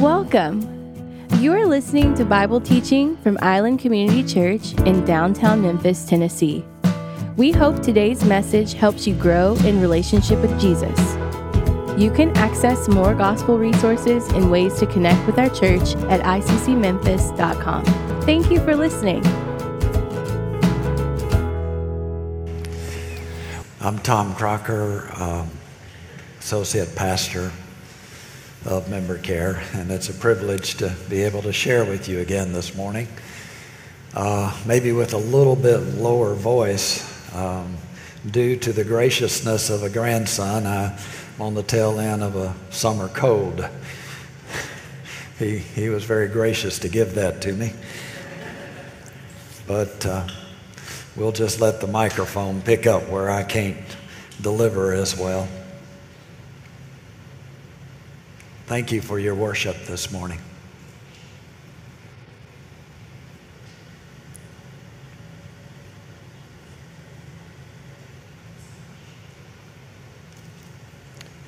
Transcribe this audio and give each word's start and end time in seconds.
Welcome. 0.00 0.62
You 1.40 1.52
are 1.54 1.66
listening 1.66 2.14
to 2.14 2.24
Bible 2.24 2.60
teaching 2.60 3.16
from 3.16 3.36
Island 3.42 3.80
Community 3.80 4.22
Church 4.22 4.74
in 4.86 5.04
downtown 5.04 5.60
Memphis, 5.60 6.04
Tennessee. 6.04 6.64
We 7.36 7.50
hope 7.50 7.82
today's 7.82 8.24
message 8.24 8.74
helps 8.74 9.08
you 9.08 9.14
grow 9.16 9.56
in 9.64 9.80
relationship 9.80 10.38
with 10.40 10.52
Jesus. 10.60 10.96
You 12.00 12.12
can 12.14 12.30
access 12.36 12.86
more 12.86 13.12
gospel 13.12 13.58
resources 13.58 14.28
and 14.28 14.52
ways 14.52 14.78
to 14.78 14.86
connect 14.86 15.26
with 15.26 15.36
our 15.36 15.50
church 15.50 15.96
at 16.08 16.20
iccmemphis.com. 16.20 17.84
Thank 18.22 18.52
you 18.52 18.60
for 18.60 18.76
listening. 18.76 19.26
I'm 23.80 23.98
Tom 23.98 24.32
Crocker, 24.36 25.10
um, 25.20 25.50
Associate 26.38 26.94
Pastor 26.94 27.50
of 28.64 28.90
Member 28.90 29.18
Care, 29.18 29.62
and 29.72 29.90
it's 29.90 30.08
a 30.08 30.14
privilege 30.14 30.76
to 30.76 30.94
be 31.08 31.22
able 31.22 31.42
to 31.42 31.52
share 31.52 31.84
with 31.84 32.08
you 32.08 32.20
again 32.20 32.52
this 32.52 32.74
morning. 32.74 33.08
Uh, 34.14 34.56
maybe 34.66 34.92
with 34.92 35.12
a 35.12 35.18
little 35.18 35.56
bit 35.56 35.78
lower 35.78 36.34
voice, 36.34 37.04
um, 37.34 37.76
due 38.30 38.56
to 38.56 38.72
the 38.72 38.84
graciousness 38.84 39.70
of 39.70 39.82
a 39.82 39.90
grandson. 39.90 40.66
I'm 40.66 40.94
on 41.40 41.54
the 41.54 41.62
tail 41.62 41.98
end 41.98 42.22
of 42.22 42.36
a 42.36 42.54
summer 42.70 43.08
cold. 43.08 43.66
he, 45.38 45.58
he 45.58 45.88
was 45.88 46.04
very 46.04 46.28
gracious 46.28 46.78
to 46.80 46.88
give 46.88 47.14
that 47.14 47.40
to 47.42 47.52
me. 47.52 47.72
But 49.66 50.04
uh, 50.04 50.26
we'll 51.16 51.32
just 51.32 51.60
let 51.60 51.80
the 51.80 51.86
microphone 51.86 52.62
pick 52.62 52.86
up 52.86 53.08
where 53.08 53.30
I 53.30 53.44
can't 53.44 53.76
deliver 54.40 54.92
as 54.92 55.16
well. 55.16 55.48
Thank 58.68 58.92
you 58.92 59.00
for 59.00 59.18
your 59.18 59.34
worship 59.34 59.86
this 59.86 60.12
morning. 60.12 60.40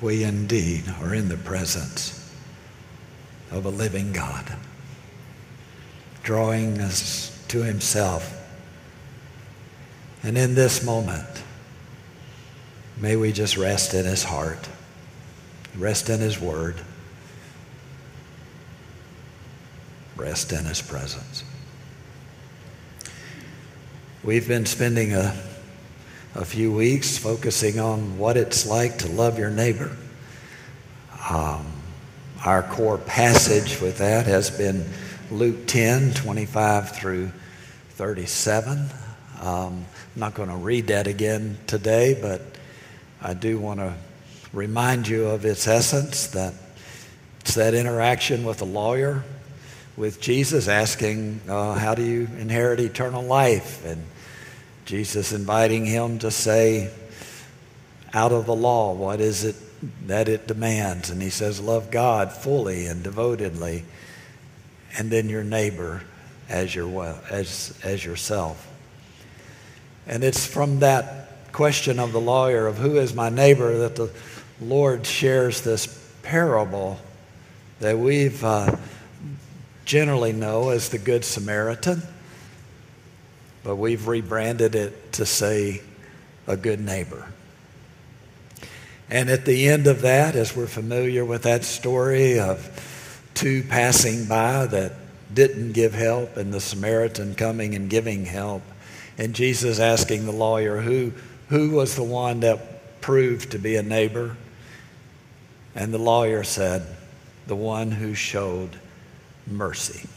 We 0.01 0.23
indeed 0.23 0.91
are 0.99 1.13
in 1.13 1.29
the 1.29 1.37
presence 1.37 2.33
of 3.51 3.65
a 3.65 3.69
living 3.69 4.13
God, 4.13 4.55
drawing 6.23 6.81
us 6.81 7.39
to 7.49 7.61
Himself. 7.61 8.35
And 10.23 10.39
in 10.39 10.55
this 10.55 10.83
moment, 10.83 11.43
may 12.97 13.15
we 13.15 13.31
just 13.31 13.57
rest 13.57 13.93
in 13.93 14.05
His 14.05 14.23
heart, 14.23 14.67
rest 15.77 16.09
in 16.09 16.19
His 16.19 16.39
Word 16.41 16.81
rest 20.21 20.53
in 20.53 20.65
His 20.65 20.81
presence. 20.81 21.43
We've 24.23 24.47
been 24.47 24.67
spending 24.67 25.13
a, 25.13 25.35
a 26.35 26.45
few 26.45 26.71
weeks 26.71 27.17
focusing 27.17 27.79
on 27.79 28.19
what 28.19 28.37
it's 28.37 28.67
like 28.67 28.99
to 28.99 29.09
love 29.09 29.39
your 29.39 29.49
neighbor. 29.49 29.97
Um, 31.27 31.65
our 32.45 32.61
core 32.61 32.99
passage 32.99 33.81
with 33.81 33.97
that 33.97 34.27
has 34.27 34.51
been 34.51 34.87
Luke 35.31 35.65
10 35.65 36.13
25 36.13 36.95
through 36.95 37.31
37. 37.91 38.89
Um, 39.41 39.47
I'm 39.47 39.85
not 40.15 40.35
going 40.35 40.49
to 40.49 40.55
read 40.55 40.87
that 40.87 41.07
again 41.07 41.57
today, 41.65 42.15
but 42.19 42.41
I 43.23 43.33
do 43.33 43.57
want 43.57 43.79
to 43.79 43.95
remind 44.53 45.07
you 45.07 45.25
of 45.29 45.45
its 45.45 45.67
essence 45.67 46.27
that 46.27 46.53
it's 47.39 47.55
that 47.55 47.73
interaction 47.73 48.43
with 48.43 48.61
a 48.61 48.65
lawyer 48.65 49.23
with 49.97 50.21
Jesus 50.21 50.67
asking, 50.67 51.41
uh, 51.47 51.73
How 51.73 51.95
do 51.95 52.03
you 52.03 52.27
inherit 52.39 52.79
eternal 52.79 53.23
life? 53.23 53.85
And 53.85 54.03
Jesus 54.85 55.33
inviting 55.33 55.85
him 55.85 56.19
to 56.19 56.31
say, 56.31 56.91
Out 58.13 58.31
of 58.31 58.45
the 58.45 58.55
law, 58.55 58.93
what 58.93 59.19
is 59.19 59.43
it 59.43 59.55
that 60.07 60.27
it 60.27 60.47
demands? 60.47 61.09
And 61.09 61.21
he 61.21 61.29
says, 61.29 61.59
Love 61.59 61.91
God 61.91 62.31
fully 62.31 62.85
and 62.85 63.03
devotedly, 63.03 63.85
and 64.97 65.11
then 65.11 65.29
your 65.29 65.43
neighbor 65.43 66.03
as, 66.49 66.73
your, 66.73 67.15
as, 67.29 67.77
as 67.83 68.03
yourself. 68.03 68.67
And 70.07 70.23
it's 70.23 70.45
from 70.45 70.79
that 70.79 71.51
question 71.51 71.99
of 71.99 72.11
the 72.11 72.19
lawyer 72.19 72.65
of 72.65 72.77
who 72.77 72.97
is 72.97 73.13
my 73.13 73.29
neighbor 73.29 73.79
that 73.79 73.95
the 73.95 74.11
Lord 74.61 75.05
shares 75.05 75.61
this 75.61 75.87
parable 76.23 76.99
that 77.79 77.97
we've. 77.97 78.43
Uh, 78.43 78.77
generally 79.91 80.31
know 80.31 80.69
as 80.69 80.87
the 80.87 80.97
Good 80.97 81.25
Samaritan, 81.25 82.01
but 83.61 83.75
we've 83.75 84.07
rebranded 84.07 84.73
it 84.73 85.11
to 85.11 85.25
say 85.25 85.81
a 86.47 86.55
good 86.55 86.79
neighbor. 86.79 87.27
And 89.09 89.29
at 89.29 89.43
the 89.43 89.67
end 89.67 89.87
of 89.87 89.99
that, 90.03 90.33
as 90.37 90.55
we're 90.55 90.65
familiar 90.65 91.25
with 91.25 91.43
that 91.43 91.65
story 91.65 92.39
of 92.39 93.27
two 93.33 93.63
passing 93.63 94.27
by 94.27 94.65
that 94.67 94.93
didn't 95.33 95.73
give 95.73 95.93
help 95.93 96.37
and 96.37 96.53
the 96.53 96.61
Samaritan 96.61 97.35
coming 97.35 97.75
and 97.75 97.89
giving 97.89 98.23
help, 98.23 98.61
and 99.17 99.35
Jesus 99.35 99.77
asking 99.77 100.25
the 100.25 100.31
lawyer 100.31 100.79
who, 100.79 101.11
who 101.49 101.71
was 101.71 101.97
the 101.97 102.03
one 102.03 102.39
that 102.39 103.01
proved 103.01 103.51
to 103.51 103.59
be 103.59 103.75
a 103.75 103.83
neighbor. 103.83 104.37
And 105.75 105.93
the 105.93 105.97
lawyer 105.97 106.45
said, 106.45 106.83
the 107.45 107.57
one 107.57 107.91
who 107.91 108.13
showed 108.13 108.79
mercy. 109.47 110.07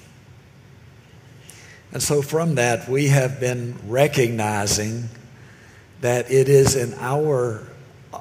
And 1.94 2.02
so, 2.02 2.22
from 2.22 2.56
that, 2.56 2.88
we 2.88 3.08
have 3.08 3.38
been 3.38 3.78
recognizing 3.86 5.08
that 6.00 6.30
it 6.30 6.48
is 6.48 6.74
in 6.74 6.92
our 6.94 7.62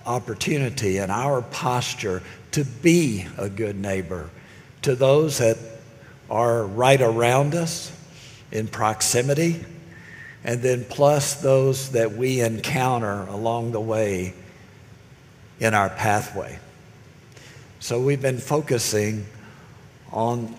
opportunity 0.06 1.00
and 1.00 1.12
our 1.12 1.42
posture 1.42 2.22
to 2.52 2.64
be 2.64 3.26
a 3.38 3.50
good 3.50 3.76
neighbor 3.76 4.30
to 4.84 4.96
those 4.96 5.40
that 5.40 5.58
are 6.30 6.66
right 6.66 7.02
around 7.02 7.56
us 7.56 7.92
in 8.52 8.68
proximity, 8.68 9.66
and 10.44 10.62
then 10.62 10.86
plus 10.88 11.42
those 11.42 11.94
that 11.94 12.12
we 12.12 12.42
encounter 12.42 13.24
along 13.24 13.72
the 13.72 13.82
way 13.82 14.36
in 15.60 15.74
our 15.74 15.90
pathway. 15.90 16.60
So, 17.80 18.00
we've 18.00 18.22
been 18.22 18.38
focusing 18.38 19.26
on 20.12 20.56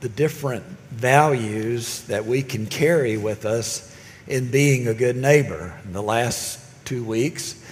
the 0.00 0.08
different 0.08 0.64
values 0.90 2.02
that 2.02 2.26
we 2.26 2.42
can 2.42 2.66
carry 2.66 3.16
with 3.16 3.44
us 3.44 3.94
in 4.26 4.50
being 4.50 4.88
a 4.88 4.94
good 4.94 5.16
neighbor. 5.16 5.78
In 5.84 5.92
the 5.92 6.02
last 6.02 6.60
two 6.84 7.04
weeks, 7.04 7.62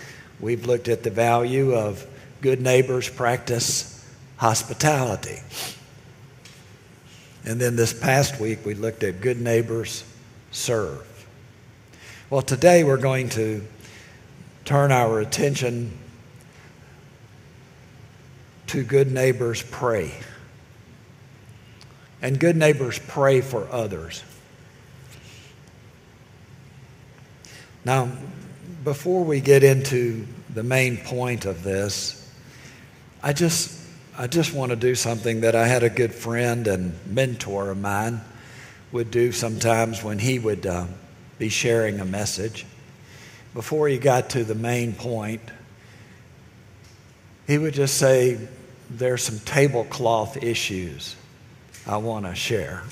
we've 0.40 0.66
looked 0.66 0.88
at 0.88 1.02
the 1.02 1.10
value 1.10 1.74
of 1.74 2.06
good 2.40 2.60
neighbors 2.60 3.08
practice 3.08 4.06
hospitality. 4.36 5.38
And 7.44 7.60
then 7.60 7.76
this 7.76 7.92
past 7.92 8.40
week, 8.40 8.64
we 8.64 8.74
looked 8.74 9.02
at 9.02 9.20
good 9.20 9.40
neighbors 9.40 10.04
serve. 10.50 11.06
Well, 12.30 12.42
today 12.42 12.84
we're 12.84 12.96
going 12.96 13.28
to 13.30 13.62
turn 14.64 14.92
our 14.92 15.20
attention 15.20 15.96
to 18.68 18.82
good 18.82 19.12
neighbors 19.12 19.62
pray. 19.62 20.12
And 22.24 22.40
good 22.40 22.56
neighbors 22.56 22.98
pray 22.98 23.42
for 23.42 23.68
others. 23.70 24.24
Now, 27.84 28.10
before 28.82 29.22
we 29.24 29.42
get 29.42 29.62
into 29.62 30.26
the 30.48 30.62
main 30.62 30.96
point 30.96 31.44
of 31.44 31.62
this, 31.62 32.26
I 33.22 33.34
just, 33.34 33.78
I 34.16 34.26
just 34.26 34.54
want 34.54 34.70
to 34.70 34.76
do 34.76 34.94
something 34.94 35.42
that 35.42 35.54
I 35.54 35.66
had 35.66 35.82
a 35.82 35.90
good 35.90 36.14
friend 36.14 36.66
and 36.66 36.94
mentor 37.04 37.68
of 37.68 37.78
mine 37.78 38.22
would 38.90 39.10
do 39.10 39.30
sometimes 39.30 40.02
when 40.02 40.18
he 40.18 40.38
would 40.38 40.64
uh, 40.64 40.86
be 41.38 41.50
sharing 41.50 42.00
a 42.00 42.06
message. 42.06 42.64
Before 43.52 43.86
he 43.86 43.98
got 43.98 44.30
to 44.30 44.44
the 44.44 44.54
main 44.54 44.94
point, 44.94 45.42
he 47.46 47.58
would 47.58 47.74
just 47.74 47.98
say, 47.98 48.38
There's 48.88 49.22
some 49.22 49.40
tablecloth 49.40 50.42
issues 50.42 51.16
I 51.86 51.98
want 51.98 52.24
to 52.26 52.34
share. 52.34 52.82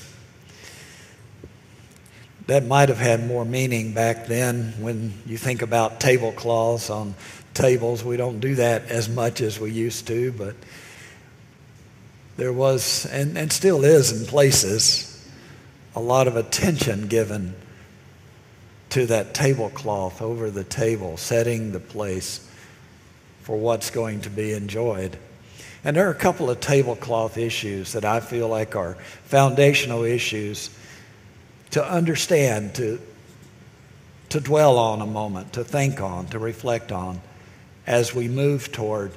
That 2.47 2.65
might 2.65 2.89
have 2.89 2.99
had 2.99 3.25
more 3.25 3.45
meaning 3.45 3.93
back 3.93 4.27
then 4.27 4.73
when 4.79 5.13
you 5.25 5.37
think 5.37 5.61
about 5.61 5.99
tablecloths 5.99 6.89
on 6.89 7.15
tables. 7.53 8.03
We 8.03 8.17
don't 8.17 8.39
do 8.39 8.55
that 8.55 8.85
as 8.89 9.09
much 9.09 9.41
as 9.41 9.59
we 9.59 9.71
used 9.71 10.07
to, 10.07 10.31
but 10.33 10.55
there 12.37 12.53
was, 12.53 13.05
and, 13.07 13.37
and 13.37 13.51
still 13.51 13.83
is 13.83 14.11
in 14.11 14.27
places, 14.27 15.09
a 15.95 16.01
lot 16.01 16.27
of 16.27 16.35
attention 16.35 17.07
given 17.07 17.55
to 18.89 19.05
that 19.07 19.33
tablecloth 19.33 20.21
over 20.21 20.51
the 20.51 20.63
table, 20.63 21.17
setting 21.17 21.71
the 21.71 21.79
place 21.79 22.47
for 23.41 23.57
what's 23.57 23.89
going 23.89 24.21
to 24.21 24.29
be 24.29 24.53
enjoyed. 24.53 25.17
And 25.83 25.97
there 25.97 26.07
are 26.07 26.11
a 26.11 26.15
couple 26.15 26.49
of 26.49 26.59
tablecloth 26.59 27.37
issues 27.37 27.93
that 27.93 28.05
I 28.05 28.21
feel 28.21 28.47
like 28.47 28.75
are 28.75 28.95
foundational 29.25 30.03
issues 30.03 30.69
to 31.71 31.85
understand, 31.85 32.75
to, 32.75 33.01
to 34.29 34.39
dwell 34.39 34.77
on 34.77 35.01
a 35.01 35.05
moment, 35.05 35.53
to 35.53 35.63
think 35.63 35.99
on, 35.99 36.27
to 36.27 36.39
reflect 36.39 36.91
on 36.91 37.19
as 37.85 38.15
we 38.15 38.27
move 38.29 38.71
toward 38.71 39.11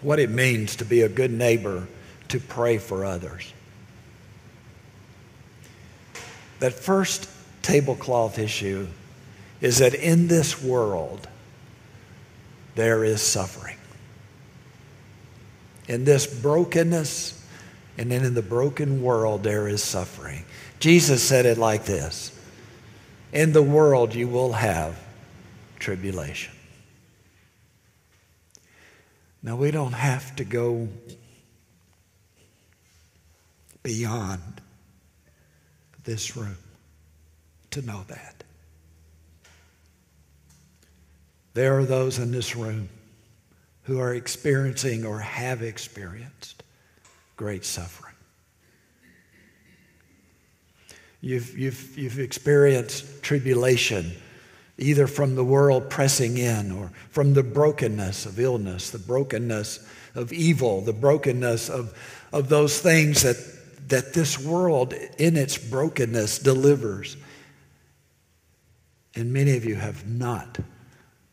what 0.00 0.18
it 0.18 0.30
means 0.30 0.76
to 0.76 0.84
be 0.84 1.02
a 1.02 1.08
good 1.08 1.30
neighbor, 1.30 1.86
to 2.28 2.40
pray 2.40 2.78
for 2.78 3.04
others. 3.04 3.52
That 6.58 6.72
first 6.72 7.28
tablecloth 7.62 8.38
issue 8.38 8.88
is 9.60 9.78
that 9.78 9.94
in 9.94 10.26
this 10.26 10.60
world, 10.60 11.28
there 12.74 13.04
is 13.04 13.22
suffering. 13.22 13.76
In 15.88 16.04
this 16.04 16.26
brokenness, 16.26 17.44
and 17.98 18.10
then 18.10 18.24
in 18.24 18.34
the 18.34 18.42
broken 18.42 19.02
world, 19.02 19.42
there 19.42 19.68
is 19.68 19.82
suffering. 19.82 20.44
Jesus 20.80 21.22
said 21.22 21.46
it 21.46 21.58
like 21.58 21.84
this 21.84 22.32
In 23.32 23.52
the 23.52 23.62
world, 23.62 24.14
you 24.14 24.28
will 24.28 24.52
have 24.52 24.98
tribulation. 25.78 26.54
Now, 29.42 29.56
we 29.56 29.72
don't 29.72 29.92
have 29.92 30.36
to 30.36 30.44
go 30.44 30.88
beyond 33.82 34.60
this 36.04 36.36
room 36.36 36.56
to 37.70 37.82
know 37.82 38.04
that. 38.08 38.44
There 41.54 41.78
are 41.78 41.84
those 41.84 42.18
in 42.18 42.30
this 42.30 42.56
room 42.56 42.88
who 43.84 43.98
are 43.98 44.14
experiencing 44.14 45.04
or 45.04 45.18
have 45.20 45.62
experienced 45.62 46.62
great 47.36 47.64
suffering. 47.64 48.14
You've, 51.20 51.56
you've, 51.56 51.98
you've 51.98 52.18
experienced 52.18 53.22
tribulation, 53.22 54.12
either 54.78 55.06
from 55.06 55.36
the 55.36 55.44
world 55.44 55.88
pressing 55.88 56.36
in 56.36 56.72
or 56.72 56.90
from 57.10 57.34
the 57.34 57.44
brokenness 57.44 58.26
of 58.26 58.40
illness, 58.40 58.90
the 58.90 58.98
brokenness 58.98 59.88
of 60.14 60.32
evil, 60.32 60.80
the 60.80 60.92
brokenness 60.92 61.70
of, 61.70 61.96
of 62.32 62.48
those 62.48 62.80
things 62.80 63.22
that, 63.22 63.36
that 63.88 64.14
this 64.14 64.38
world, 64.38 64.94
in 65.18 65.36
its 65.36 65.56
brokenness, 65.56 66.40
delivers. 66.40 67.16
And 69.14 69.32
many 69.32 69.56
of 69.56 69.64
you 69.64 69.76
have 69.76 70.08
not 70.08 70.58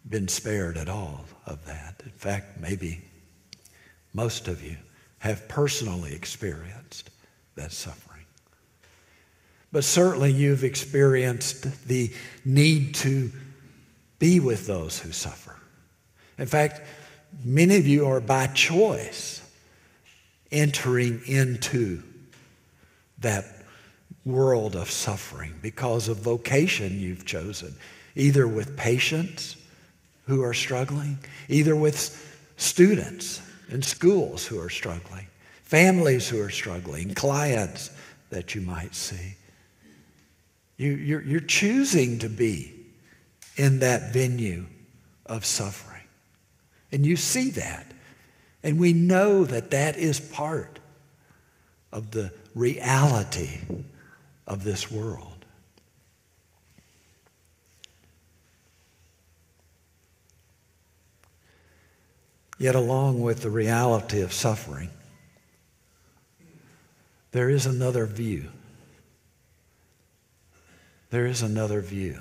been 0.10 0.28
spared 0.28 0.78
at 0.78 0.90
all 0.90 1.26
of 1.46 1.66
that. 1.66 2.02
In 2.04 2.12
fact, 2.12 2.60
maybe 2.60 3.02
most 4.14 4.48
of 4.48 4.64
you 4.64 4.78
have 5.20 5.48
personally 5.48 6.14
experienced 6.14 7.10
that 7.56 7.72
suffering. 7.72 8.26
But 9.72 9.84
certainly 9.84 10.32
you've 10.32 10.64
experienced 10.64 11.88
the 11.88 12.12
need 12.44 12.96
to 12.96 13.32
be 14.18 14.40
with 14.40 14.66
those 14.66 15.00
who 15.00 15.12
suffer. 15.12 15.56
In 16.38 16.48
fact, 16.48 16.82
many 17.44 17.78
of 17.78 17.86
you 17.86 18.08
are 18.08 18.20
by 18.20 18.48
choice 18.48 19.42
entering 20.52 21.22
into 21.28 22.02
that 23.20 23.46
world 24.26 24.76
of 24.76 24.90
suffering 24.90 25.54
because 25.62 26.08
of 26.08 26.18
vocation 26.18 27.00
you've 27.00 27.26
chosen, 27.26 27.76
either 28.16 28.48
with 28.48 28.76
patients 28.76 29.56
who 30.30 30.44
are 30.44 30.54
struggling, 30.54 31.18
either 31.48 31.76
with 31.76 32.26
students 32.58 33.42
in 33.70 33.82
schools 33.82 34.46
who 34.46 34.60
are 34.60 34.70
struggling, 34.70 35.28
families 35.64 36.30
who 36.30 36.42
are 36.42 36.50
struggling, 36.50 37.14
clients 37.14 37.92
that 38.30 38.56
you 38.56 38.62
might 38.62 38.96
see. 38.96 39.36
You, 40.78 40.92
you're, 40.92 41.22
you're 41.22 41.40
choosing 41.42 42.20
to 42.20 42.30
be 42.30 42.74
in 43.58 43.80
that 43.80 44.14
venue 44.14 44.66
of 45.26 45.46
suffering. 45.46 46.04
And 46.92 47.06
you 47.06 47.16
see 47.16 47.52
that. 47.52 47.86
And 48.64 48.80
we 48.80 48.94
know 48.94 49.44
that 49.46 49.72
that 49.72 49.98
is 49.98 50.20
part 50.20 50.80
of 51.92 52.12
the 52.12 52.32
reality 52.56 53.60
of 54.48 54.64
this 54.64 54.92
world. 54.92 55.29
Yet, 62.60 62.76
along 62.76 63.22
with 63.22 63.42
the 63.42 63.50
reality 63.50 64.22
of 64.22 64.34
suffering, 64.34 64.90
there 67.32 67.50
is 67.50 67.66
another 67.66 68.06
view. 68.06 68.50
There 71.10 71.26
is 71.26 71.42
another 71.42 71.80
view. 71.80 72.20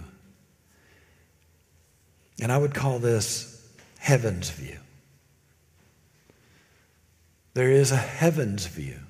And 2.40 2.52
I 2.52 2.58
would 2.58 2.73
call 2.73 3.00
this 3.00 3.69
heaven's 3.99 4.50
view. 4.50 4.79
There 7.55 7.73
is 7.73 7.90
a 7.90 7.96
heaven's 7.96 8.67
view 8.67 9.00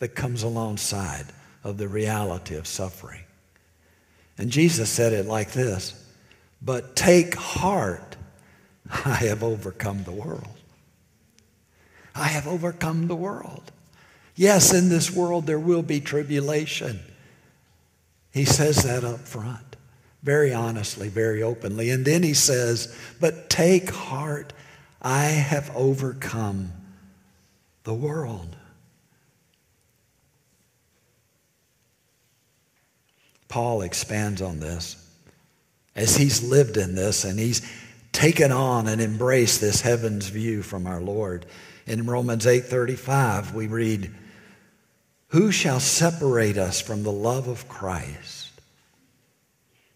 that 0.00 0.16
comes 0.16 0.42
alongside 0.42 1.26
of 1.62 1.78
the 1.78 1.86
reality 1.86 2.56
of 2.56 2.66
suffering. 2.66 3.22
And 4.36 4.50
Jesus 4.50 4.90
said 4.90 5.12
it 5.12 5.26
like 5.26 5.52
this 5.52 5.94
But 6.60 6.96
take 6.96 7.36
heart, 7.36 8.16
I 9.04 9.14
have 9.14 9.44
overcome 9.44 10.02
the 10.02 10.10
world. 10.10 10.58
I 12.14 12.28
have 12.28 12.46
overcome 12.46 13.08
the 13.08 13.16
world. 13.16 13.72
Yes, 14.34 14.72
in 14.72 14.88
this 14.88 15.10
world 15.10 15.46
there 15.46 15.58
will 15.58 15.82
be 15.82 16.00
tribulation. 16.00 17.00
He 18.32 18.44
says 18.44 18.82
that 18.84 19.04
up 19.04 19.20
front, 19.20 19.76
very 20.22 20.54
honestly, 20.54 21.08
very 21.08 21.42
openly. 21.42 21.90
And 21.90 22.04
then 22.04 22.22
he 22.22 22.34
says, 22.34 22.96
But 23.20 23.50
take 23.50 23.90
heart, 23.90 24.52
I 25.00 25.24
have 25.24 25.74
overcome 25.76 26.72
the 27.84 27.94
world. 27.94 28.56
Paul 33.48 33.82
expands 33.82 34.40
on 34.40 34.60
this 34.60 34.96
as 35.94 36.16
he's 36.16 36.42
lived 36.42 36.78
in 36.78 36.94
this 36.94 37.24
and 37.24 37.38
he's 37.38 37.60
taken 38.12 38.50
on 38.50 38.88
and 38.88 39.00
embraced 39.00 39.60
this 39.60 39.82
heaven's 39.82 40.28
view 40.28 40.62
from 40.62 40.86
our 40.86 41.00
Lord. 41.00 41.44
In 41.86 42.06
Romans 42.06 42.46
8:35 42.46 43.54
we 43.54 43.66
read, 43.66 44.14
"Who 45.28 45.50
shall 45.50 45.80
separate 45.80 46.56
us 46.56 46.80
from 46.80 47.02
the 47.02 47.12
love 47.12 47.48
of 47.48 47.68
Christ? 47.68 48.50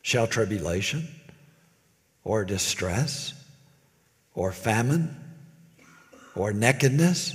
Shall 0.03 0.27
tribulation 0.27 1.09
or 2.25 2.45
distress 2.45 3.35
or 4.35 4.53
famine 4.53 5.17
or 6.35 6.53
nakedness 6.53 7.35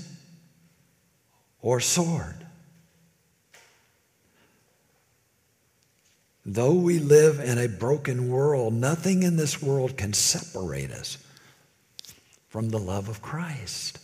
or 1.61 1.79
sword?" 1.79 2.45
Though 6.45 6.73
we 6.73 6.99
live 6.99 7.39
in 7.39 7.57
a 7.57 7.67
broken 7.67 8.27
world, 8.27 8.73
nothing 8.73 9.23
in 9.23 9.37
this 9.37 9.61
world 9.61 9.95
can 9.95 10.11
separate 10.13 10.91
us 10.91 11.17
from 12.49 12.69
the 12.69 12.79
love 12.79 13.07
of 13.07 13.21
Christ. 13.21 13.99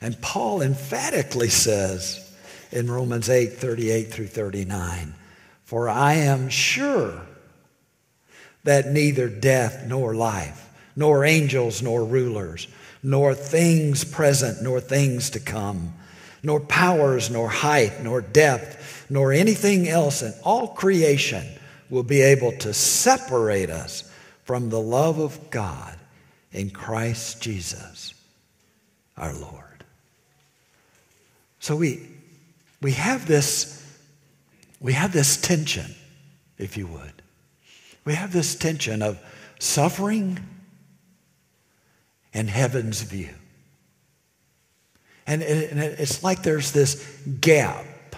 And 0.00 0.20
Paul 0.20 0.62
emphatically 0.62 1.48
says 1.48 2.22
in 2.70 2.90
Romans 2.90 3.28
8 3.28 3.54
38 3.54 4.04
through 4.12 4.26
39, 4.26 5.14
For 5.64 5.88
I 5.88 6.14
am 6.14 6.48
sure 6.48 7.22
that 8.64 8.86
neither 8.88 9.28
death 9.28 9.84
nor 9.86 10.14
life, 10.14 10.68
nor 10.96 11.24
angels 11.24 11.82
nor 11.82 12.04
rulers, 12.04 12.66
nor 13.02 13.34
things 13.34 14.04
present 14.04 14.62
nor 14.62 14.80
things 14.80 15.30
to 15.30 15.40
come, 15.40 15.94
nor 16.42 16.60
powers, 16.60 17.30
nor 17.30 17.48
height, 17.48 18.02
nor 18.02 18.20
depth, 18.20 19.06
nor 19.08 19.32
anything 19.32 19.88
else 19.88 20.22
in 20.22 20.34
all 20.42 20.68
creation 20.68 21.46
will 21.88 22.02
be 22.02 22.20
able 22.20 22.52
to 22.52 22.74
separate 22.74 23.70
us 23.70 24.10
from 24.44 24.68
the 24.68 24.80
love 24.80 25.18
of 25.18 25.50
God 25.50 25.96
in 26.52 26.70
Christ 26.70 27.40
Jesus 27.40 28.14
our 29.16 29.32
Lord. 29.32 29.65
So 31.66 31.74
we, 31.74 32.06
we 32.80 32.92
have 32.92 33.26
this, 33.26 33.84
we 34.78 34.92
have 34.92 35.12
this 35.12 35.36
tension, 35.36 35.96
if 36.58 36.76
you 36.76 36.86
would. 36.86 37.22
We 38.04 38.14
have 38.14 38.32
this 38.32 38.54
tension 38.54 39.02
of 39.02 39.18
suffering 39.58 40.38
and 42.32 42.48
heaven's 42.48 43.02
view. 43.02 43.34
And 45.26 45.42
it's 45.42 46.22
like 46.22 46.44
there's 46.44 46.70
this 46.70 47.04
gap 47.40 48.14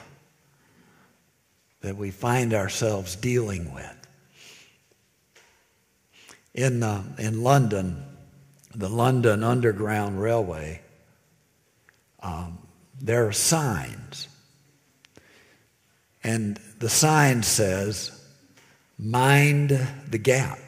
that 1.81 1.97
we 1.97 2.11
find 2.11 2.53
ourselves 2.53 3.17
dealing 3.17 3.73
with. 3.73 4.09
In, 6.53 6.83
uh, 6.83 7.03
in 7.17 7.43
London, 7.43 8.05
the 8.75 8.91
London 8.91 9.43
Underground 9.43 10.21
Railway, 10.21 10.83
um, 12.23 12.59
there 13.01 13.27
are 13.27 13.33
signs. 13.33 14.29
And 16.25 16.59
the 16.79 16.89
sign 16.89 17.43
says, 17.43 18.11
mind 18.99 19.71
the 20.11 20.19
gap. 20.19 20.59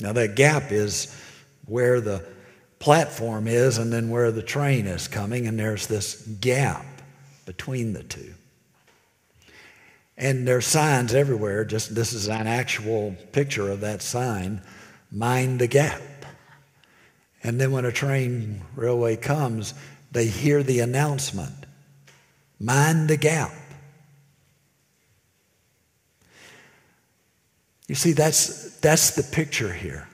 Now, 0.00 0.12
that 0.12 0.36
gap 0.36 0.70
is 0.70 1.14
where 1.66 2.00
the 2.00 2.24
platform 2.78 3.48
is 3.48 3.78
and 3.78 3.92
then 3.92 4.10
where 4.10 4.30
the 4.30 4.42
train 4.42 4.86
is 4.86 5.08
coming, 5.08 5.46
and 5.46 5.58
there's 5.58 5.86
this 5.88 6.22
gap 6.40 6.86
between 7.46 7.92
the 7.92 8.04
two. 8.04 8.34
And 10.16 10.46
there's 10.46 10.66
signs 10.66 11.14
everywhere, 11.14 11.64
just 11.64 11.94
this 11.94 12.12
is 12.12 12.28
an 12.28 12.46
actual 12.46 13.16
picture 13.32 13.70
of 13.70 13.80
that 13.80 14.02
sign 14.02 14.62
mind 15.10 15.58
the 15.60 15.66
gap. 15.66 16.02
And 17.42 17.60
then 17.60 17.70
when 17.70 17.84
a 17.84 17.92
train 17.92 18.62
railway 18.74 19.16
comes, 19.16 19.74
they 20.18 20.26
hear 20.26 20.64
the 20.64 20.80
announcement 20.80 21.54
mind 22.58 23.06
the 23.06 23.16
gap. 23.16 23.52
You 27.86 27.94
see, 27.94 28.14
that's, 28.14 28.76
that's 28.80 29.12
the 29.12 29.22
picture 29.22 29.72
here. 29.72 30.08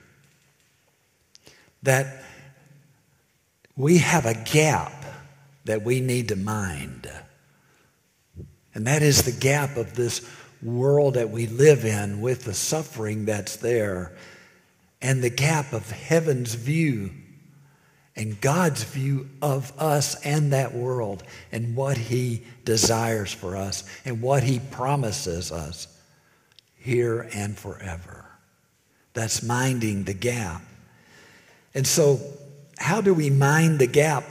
That 1.81 2.23
we 3.75 3.97
have 3.97 4.27
a 4.27 4.35
gap 4.35 4.93
that 5.65 5.81
we 5.81 6.01
need 6.01 6.27
to 6.27 6.35
mind. 6.35 7.11
And 8.75 8.85
that 8.85 9.01
is 9.01 9.23
the 9.23 9.31
gap 9.31 9.75
of 9.75 9.95
this 9.95 10.21
world 10.61 11.15
that 11.15 11.31
we 11.31 11.47
live 11.47 11.83
in 11.83 12.21
with 12.21 12.43
the 12.43 12.53
suffering 12.53 13.25
that's 13.25 13.55
there 13.55 14.15
and 15.01 15.23
the 15.23 15.31
gap 15.31 15.73
of 15.73 15.89
heaven's 15.89 16.53
view 16.53 17.09
and 18.15 18.39
God's 18.39 18.83
view 18.83 19.29
of 19.41 19.73
us 19.77 20.15
and 20.23 20.53
that 20.53 20.73
world 20.73 21.23
and 21.51 21.75
what 21.75 21.97
He 21.97 22.43
desires 22.63 23.33
for 23.33 23.57
us 23.57 23.83
and 24.05 24.21
what 24.21 24.43
He 24.43 24.59
promises 24.59 25.51
us 25.51 25.87
here 26.77 27.29
and 27.33 27.57
forever. 27.57 28.25
That's 29.13 29.43
minding 29.43 30.03
the 30.03 30.13
gap. 30.13 30.61
And 31.73 31.85
so, 31.85 32.19
how 32.77 33.01
do 33.01 33.13
we 33.13 33.29
mind 33.29 33.79
the 33.79 33.87
gap 33.87 34.25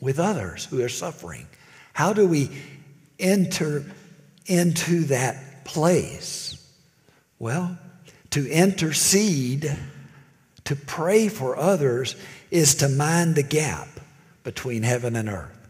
with 0.00 0.18
others 0.18 0.66
who 0.66 0.82
are 0.82 0.88
suffering? 0.88 1.46
How 1.92 2.12
do 2.12 2.26
we 2.26 2.50
enter 3.18 3.84
into 4.46 5.04
that 5.04 5.64
place? 5.64 6.60
Well, 7.38 7.78
to 8.30 8.50
intercede, 8.50 9.76
to 10.64 10.76
pray 10.76 11.28
for 11.28 11.56
others, 11.56 12.16
is 12.50 12.76
to 12.76 12.88
mind 12.88 13.34
the 13.34 13.42
gap 13.42 13.88
between 14.42 14.82
heaven 14.82 15.16
and 15.16 15.28
earth. 15.28 15.68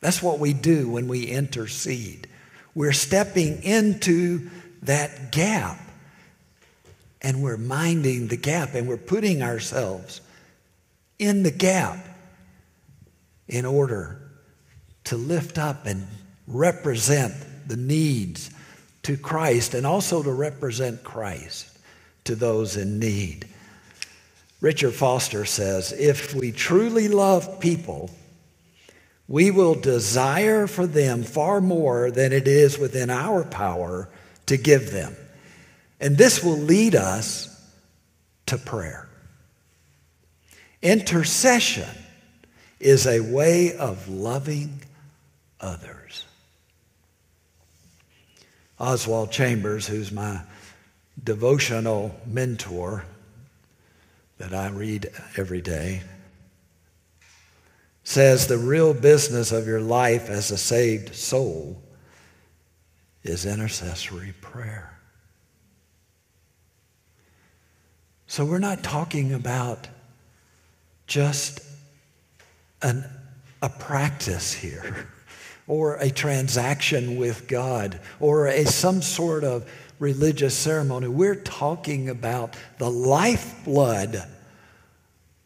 That's 0.00 0.22
what 0.22 0.38
we 0.38 0.52
do 0.52 0.88
when 0.88 1.08
we 1.08 1.24
intercede. 1.24 2.28
We're 2.74 2.92
stepping 2.92 3.62
into 3.62 4.50
that 4.82 5.32
gap. 5.32 5.80
And 7.22 7.42
we're 7.42 7.56
minding 7.56 8.28
the 8.28 8.36
gap 8.36 8.74
and 8.74 8.86
we're 8.86 8.98
putting 8.98 9.42
ourselves 9.42 10.20
in 11.18 11.42
the 11.42 11.50
gap 11.50 11.98
in 13.48 13.64
order 13.64 14.20
to 15.04 15.16
lift 15.16 15.58
up 15.58 15.86
and 15.86 16.06
represent 16.46 17.34
the 17.66 17.76
needs 17.76 18.50
to 19.04 19.16
Christ 19.16 19.74
and 19.74 19.86
also 19.86 20.22
to 20.22 20.30
represent 20.30 21.02
Christ 21.02 21.78
to 22.24 22.34
those 22.34 22.76
in 22.76 22.98
need. 22.98 23.48
Richard 24.60 24.94
Foster 24.94 25.44
says 25.44 25.92
if 25.92 26.34
we 26.34 26.52
truly 26.52 27.08
love 27.08 27.60
people, 27.60 28.10
we 29.28 29.50
will 29.50 29.74
desire 29.74 30.66
for 30.66 30.86
them 30.86 31.24
far 31.24 31.60
more 31.60 32.10
than 32.10 32.32
it 32.32 32.46
is 32.46 32.78
within 32.78 33.10
our 33.10 33.44
power 33.44 34.08
to 34.46 34.56
give 34.56 34.90
them. 34.92 35.16
And 36.00 36.16
this 36.16 36.42
will 36.42 36.58
lead 36.58 36.94
us 36.94 37.52
to 38.46 38.56
prayer. 38.56 39.08
Intercession 40.82 41.88
is 42.78 43.06
a 43.06 43.20
way 43.20 43.76
of 43.76 44.08
loving 44.08 44.82
others. 45.60 46.24
Oswald 48.78 49.32
Chambers, 49.32 49.86
who's 49.86 50.12
my 50.12 50.42
devotional 51.22 52.14
mentor 52.26 53.04
that 54.38 54.52
I 54.52 54.68
read 54.68 55.10
every 55.36 55.60
day, 55.60 56.02
says 58.04 58.46
the 58.46 58.58
real 58.58 58.94
business 58.94 59.50
of 59.52 59.66
your 59.66 59.80
life 59.80 60.28
as 60.28 60.50
a 60.50 60.58
saved 60.58 61.14
soul 61.14 61.82
is 63.24 63.44
intercessory 63.44 64.34
prayer. 64.40 64.96
So 68.26 68.44
we're 68.44 68.58
not 68.58 68.82
talking 68.82 69.32
about 69.32 69.88
just 71.06 71.60
an, 72.82 73.04
a 73.62 73.68
practice 73.68 74.52
here 74.52 75.08
or 75.66 75.96
a 75.96 76.10
transaction 76.10 77.16
with 77.16 77.48
God 77.48 78.00
or 78.20 78.46
a, 78.46 78.64
some 78.66 79.02
sort 79.02 79.44
of 79.44 79.70
religious 79.98 80.54
ceremony. 80.54 81.08
We're 81.08 81.34
talking 81.34 82.08
about 82.08 82.56
the 82.78 82.90
lifeblood 82.90 84.22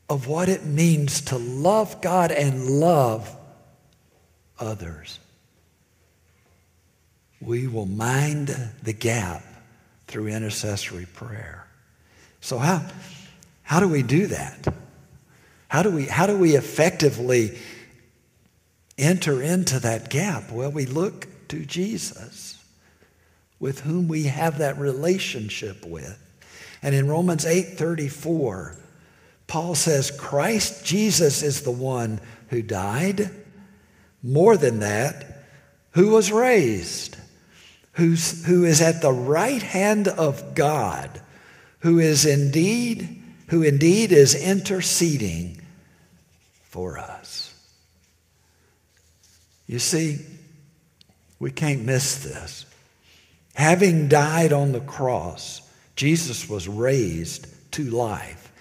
of 0.08 0.26
what 0.26 0.48
it 0.48 0.64
means 0.64 1.20
to 1.22 1.38
love 1.38 2.00
God 2.00 2.32
and 2.32 2.80
love 2.80 3.34
others 4.58 5.20
we 7.40 7.66
will 7.66 7.86
mind 7.86 8.54
the 8.82 8.92
gap 8.92 9.42
through 10.06 10.28
intercessory 10.28 11.06
prayer. 11.06 11.66
So 12.40 12.58
how, 12.58 12.86
how 13.62 13.80
do 13.80 13.88
we 13.88 14.02
do 14.02 14.26
that? 14.26 14.74
How 15.68 15.82
do 15.82 15.90
we, 15.90 16.06
how 16.06 16.26
do 16.26 16.36
we 16.36 16.56
effectively 16.56 17.58
enter 18.98 19.40
into 19.40 19.80
that 19.80 20.10
gap? 20.10 20.50
Well, 20.50 20.70
we 20.70 20.84
look 20.84 21.28
to 21.48 21.64
Jesus, 21.64 22.59
with 23.60 23.80
whom 23.80 24.08
we 24.08 24.24
have 24.24 24.58
that 24.58 24.78
relationship 24.78 25.86
with. 25.86 26.18
And 26.82 26.94
in 26.94 27.08
Romans 27.08 27.44
8:34, 27.44 28.76
Paul 29.46 29.76
says, 29.76 30.10
Christ 30.10 30.84
Jesus 30.84 31.42
is 31.42 31.62
the 31.62 31.70
one 31.70 32.20
who 32.48 32.62
died. 32.62 33.30
More 34.22 34.56
than 34.56 34.80
that, 34.80 35.44
who 35.92 36.10
was 36.10 36.32
raised 36.32 37.16
who's, 37.92 38.44
who 38.46 38.64
is 38.64 38.80
at 38.80 39.02
the 39.02 39.12
right 39.12 39.62
hand 39.62 40.08
of 40.08 40.54
God, 40.54 41.20
who 41.80 41.98
is 41.98 42.24
indeed, 42.24 43.22
who 43.48 43.62
indeed 43.62 44.12
is 44.12 44.34
interceding 44.34 45.60
for 46.62 46.98
us. 46.98 47.54
You 49.66 49.78
see, 49.78 50.18
we 51.38 51.50
can't 51.50 51.84
miss 51.84 52.24
this. 52.24 52.66
Having 53.54 54.08
died 54.08 54.52
on 54.52 54.72
the 54.72 54.80
cross, 54.80 55.60
Jesus 55.96 56.48
was 56.48 56.68
raised 56.68 57.46
to 57.72 57.84
life. 57.84 58.52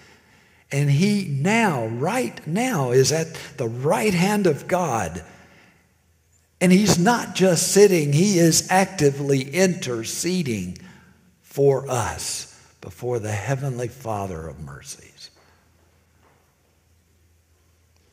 And 0.72 0.90
he 0.90 1.24
now, 1.24 1.86
right 1.86 2.46
now, 2.46 2.90
is 2.92 3.10
at 3.12 3.34
the 3.56 3.68
right 3.68 4.14
hand 4.14 4.46
of 4.46 4.68
God 4.68 5.24
and 6.60 6.70
he's 6.70 6.98
not 6.98 7.34
just 7.34 7.72
sitting, 7.72 8.12
he 8.12 8.38
is 8.38 8.70
actively 8.70 9.42
interceding 9.42 10.76
for 11.40 11.88
us 11.90 12.54
before 12.80 13.18
the 13.18 13.32
Heavenly 13.32 13.88
Father 13.88 14.46
of 14.46 14.60
mercies. 14.60 15.30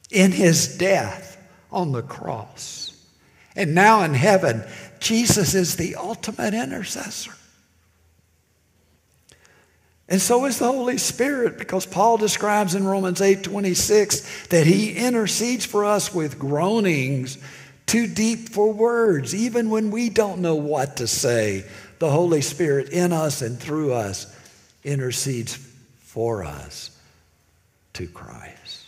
In 0.09 0.31
his 0.31 0.77
death 0.77 1.37
on 1.71 1.91
the 1.91 2.01
cross, 2.01 2.93
and 3.53 3.75
now 3.75 4.03
in 4.03 4.13
heaven, 4.13 4.63
Jesus 4.99 5.53
is 5.53 5.75
the 5.75 5.95
ultimate 5.95 6.53
intercessor. 6.53 7.33
And 10.09 10.21
so 10.21 10.45
is 10.45 10.57
the 10.57 10.71
Holy 10.71 10.97
Spirit, 10.97 11.57
because 11.57 11.85
Paul 11.85 12.17
describes 12.17 12.75
in 12.75 12.85
Romans 12.85 13.21
8 13.21 13.43
26 13.43 14.47
that 14.47 14.65
he 14.65 14.93
intercedes 14.93 15.65
for 15.65 15.83
us 15.83 16.13
with 16.13 16.39
groanings 16.39 17.37
too 17.85 18.07
deep 18.07 18.49
for 18.49 18.71
words. 18.71 19.35
Even 19.35 19.69
when 19.69 19.91
we 19.91 20.09
don't 20.09 20.41
know 20.41 20.55
what 20.55 20.97
to 20.97 21.07
say, 21.07 21.65
the 21.99 22.09
Holy 22.09 22.41
Spirit 22.41 22.89
in 22.89 23.11
us 23.11 23.41
and 23.41 23.59
through 23.59 23.93
us 23.93 24.33
intercedes 24.83 25.55
for 25.99 26.43
us 26.43 26.91
to 27.93 28.07
Christ. 28.07 28.87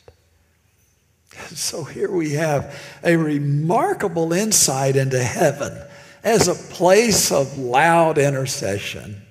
So 1.50 1.84
here 1.84 2.12
we 2.12 2.34
have 2.34 2.78
a 3.04 3.16
remarkable 3.16 4.34
insight 4.34 4.96
into 4.96 5.24
heaven 5.24 5.82
as 6.24 6.48
a 6.48 6.56
place 6.56 7.32
of 7.32 7.58
loud 7.58 8.18
intercession. 8.18 9.22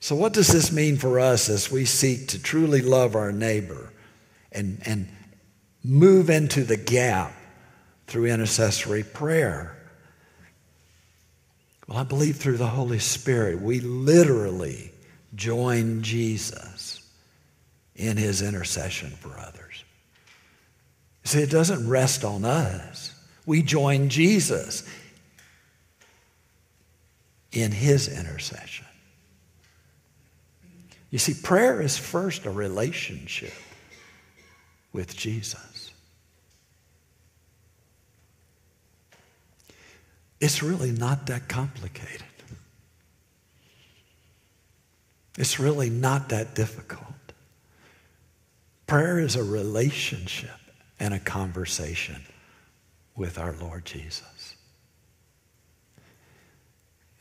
So, 0.00 0.16
what 0.16 0.32
does 0.32 0.48
this 0.48 0.72
mean 0.72 0.96
for 0.96 1.20
us 1.20 1.48
as 1.48 1.70
we 1.70 1.84
seek 1.84 2.28
to 2.28 2.42
truly 2.42 2.80
love 2.80 3.14
our 3.14 3.32
neighbor 3.32 3.92
and, 4.50 4.80
and 4.86 5.08
move 5.84 6.30
into 6.30 6.64
the 6.64 6.76
gap 6.76 7.34
through 8.06 8.26
intercessory 8.26 9.04
prayer? 9.04 9.76
Well, 11.86 11.98
I 11.98 12.04
believe 12.04 12.36
through 12.36 12.56
the 12.56 12.66
Holy 12.66 12.98
Spirit, 12.98 13.60
we 13.60 13.80
literally 13.80 14.92
join 15.34 16.02
Jesus 16.02 17.06
in 17.94 18.16
his 18.16 18.42
intercession 18.42 19.10
for 19.10 19.38
others. 19.38 19.84
See, 21.24 21.40
it 21.40 21.50
doesn't 21.50 21.88
rest 21.88 22.24
on 22.24 22.44
us. 22.44 23.14
We 23.46 23.62
join 23.62 24.08
Jesus 24.08 24.88
in 27.52 27.72
his 27.72 28.08
intercession. 28.08 28.86
You 31.10 31.18
see, 31.18 31.34
prayer 31.34 31.80
is 31.82 31.98
first 31.98 32.46
a 32.46 32.50
relationship 32.50 33.52
with 34.92 35.16
Jesus. 35.16 35.92
It's 40.40 40.62
really 40.62 40.92
not 40.92 41.26
that 41.26 41.48
complicated. 41.48 42.24
It's 45.36 45.58
really 45.58 45.90
not 45.90 46.30
that 46.30 46.54
difficult. 46.54 47.06
Prayer 48.86 49.18
is 49.18 49.36
a 49.36 49.44
relationship 49.44 50.59
and 51.00 51.14
a 51.14 51.18
conversation 51.18 52.22
with 53.16 53.38
our 53.38 53.54
Lord 53.60 53.84
Jesus. 53.84 54.54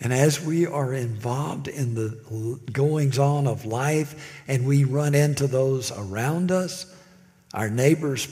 And 0.01 0.13
as 0.13 0.43
we 0.43 0.65
are 0.65 0.93
involved 0.93 1.67
in 1.67 1.93
the 1.93 2.59
goings 2.71 3.19
on 3.19 3.47
of 3.47 3.65
life 3.65 4.41
and 4.47 4.65
we 4.65 4.85
run 4.85 5.13
into 5.13 5.47
those 5.47 5.91
around 5.91 6.51
us, 6.51 6.85
our 7.53 7.69
neighbors 7.69 8.27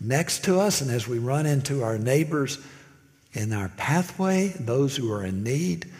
next 0.00 0.44
to 0.44 0.58
us, 0.58 0.80
and 0.80 0.90
as 0.90 1.06
we 1.06 1.18
run 1.18 1.44
into 1.44 1.82
our 1.82 1.98
neighbors 1.98 2.58
in 3.34 3.52
our 3.52 3.68
pathway, 3.76 4.48
those 4.48 4.96
who 4.96 5.12
are 5.12 5.24
in 5.24 5.42
need, 5.42 5.90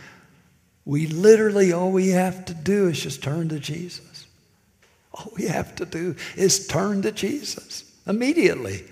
we 0.84 1.06
literally, 1.06 1.72
all 1.72 1.90
we 1.90 2.08
have 2.08 2.44
to 2.46 2.54
do 2.54 2.88
is 2.88 3.00
just 3.00 3.22
turn 3.22 3.48
to 3.50 3.58
Jesus. 3.58 4.11
All 5.14 5.32
we 5.36 5.46
have 5.46 5.74
to 5.76 5.84
do 5.84 6.16
is 6.36 6.66
turn 6.66 7.02
to 7.02 7.12
Jesus 7.12 7.84
immediately 8.06 8.84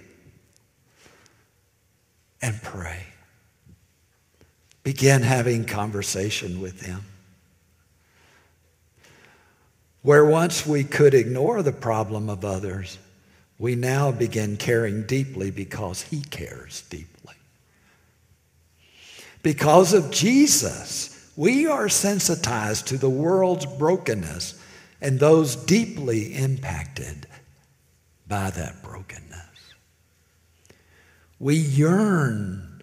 and 2.43 2.63
pray. 2.63 3.05
Begin 4.83 5.23
having 5.23 5.65
conversation 5.65 6.61
with 6.61 6.83
him. 6.83 7.05
Where 10.03 10.25
once 10.25 10.67
we 10.67 10.85
could 10.85 11.13
ignore 11.13 11.63
the 11.63 11.73
problem 11.73 12.31
of 12.31 12.45
others, 12.45 12.99
we 13.59 13.75
now 13.75 14.11
begin 14.11 14.57
caring 14.57 15.03
deeply 15.03 15.51
because 15.51 16.03
he 16.03 16.23
cares 16.23 16.83
deeply. 16.89 17.35
Because 19.43 19.93
of 19.93 20.11
Jesus, 20.11 21.31
we 21.37 21.67
are 21.67 21.89
sensitized 21.89 22.87
to 22.89 22.97
the 22.97 23.11
world's 23.11 23.67
brokenness 23.67 24.59
and 25.01 25.19
those 25.19 25.57
deeply 25.57 26.35
impacted 26.35 27.27
by 28.27 28.51
that 28.51 28.83
brokenness. 28.83 29.75
We 31.39 31.57
yearn 31.57 32.83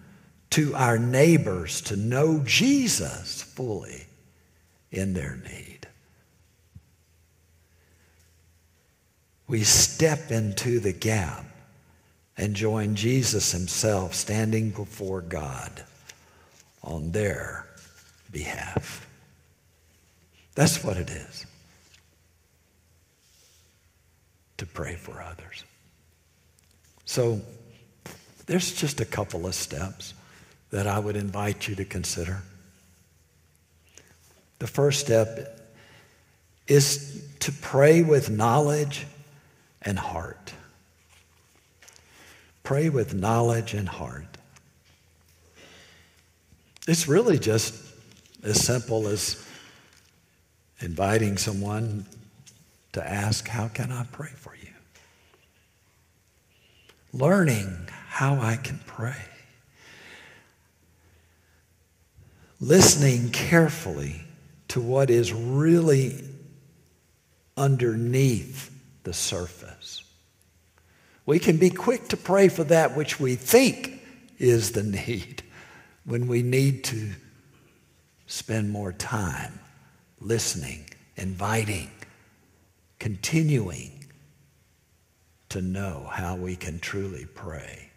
to 0.50 0.74
our 0.74 0.98
neighbors 0.98 1.80
to 1.82 1.96
know 1.96 2.42
Jesus 2.44 3.42
fully 3.42 4.06
in 4.90 5.14
their 5.14 5.36
need. 5.36 5.86
We 9.46 9.62
step 9.62 10.30
into 10.30 10.80
the 10.80 10.92
gap 10.92 11.44
and 12.36 12.54
join 12.54 12.94
Jesus 12.94 13.52
himself 13.52 14.14
standing 14.14 14.70
before 14.70 15.22
God 15.22 15.84
on 16.82 17.12
their 17.12 17.66
behalf. 18.30 19.08
That's 20.54 20.84
what 20.84 20.96
it 20.96 21.10
is 21.10 21.46
to 24.58 24.66
pray 24.66 24.94
for 24.94 25.22
others. 25.22 25.64
So, 27.04 27.40
there's 28.46 28.72
just 28.72 29.00
a 29.00 29.04
couple 29.04 29.46
of 29.46 29.54
steps 29.54 30.14
that 30.70 30.86
I 30.86 30.98
would 30.98 31.16
invite 31.16 31.68
you 31.68 31.74
to 31.76 31.84
consider. 31.84 32.42
The 34.58 34.66
first 34.66 35.00
step 35.00 35.60
is 36.66 37.24
to 37.40 37.52
pray 37.52 38.02
with 38.02 38.28
knowledge 38.30 39.06
and 39.82 39.98
heart. 39.98 40.52
Pray 42.62 42.88
with 42.90 43.14
knowledge 43.14 43.74
and 43.74 43.88
heart. 43.88 44.26
It's 46.86 47.08
really 47.08 47.38
just 47.38 47.74
as 48.42 48.64
simple 48.64 49.08
as 49.08 49.46
inviting 50.80 51.38
someone 51.38 52.06
to 52.92 53.06
ask, 53.06 53.48
How 53.48 53.68
can 53.68 53.92
I 53.92 54.04
pray 54.10 54.30
for 54.34 54.54
you? 54.54 54.72
Learning 57.12 57.88
how 58.08 58.40
I 58.40 58.56
can 58.56 58.80
pray. 58.86 59.16
listening 62.60 63.30
carefully 63.30 64.20
to 64.68 64.80
what 64.80 65.10
is 65.10 65.32
really 65.32 66.24
underneath 67.56 68.70
the 69.04 69.12
surface. 69.12 70.02
We 71.24 71.38
can 71.38 71.56
be 71.58 71.70
quick 71.70 72.08
to 72.08 72.16
pray 72.16 72.48
for 72.48 72.64
that 72.64 72.96
which 72.96 73.20
we 73.20 73.34
think 73.34 74.00
is 74.38 74.72
the 74.72 74.82
need 74.82 75.42
when 76.04 76.26
we 76.26 76.42
need 76.42 76.84
to 76.84 77.10
spend 78.26 78.70
more 78.70 78.92
time 78.92 79.58
listening, 80.20 80.88
inviting, 81.16 81.90
continuing 82.98 84.04
to 85.48 85.62
know 85.62 86.08
how 86.12 86.36
we 86.36 86.56
can 86.56 86.78
truly 86.78 87.26
pray. 87.34 87.90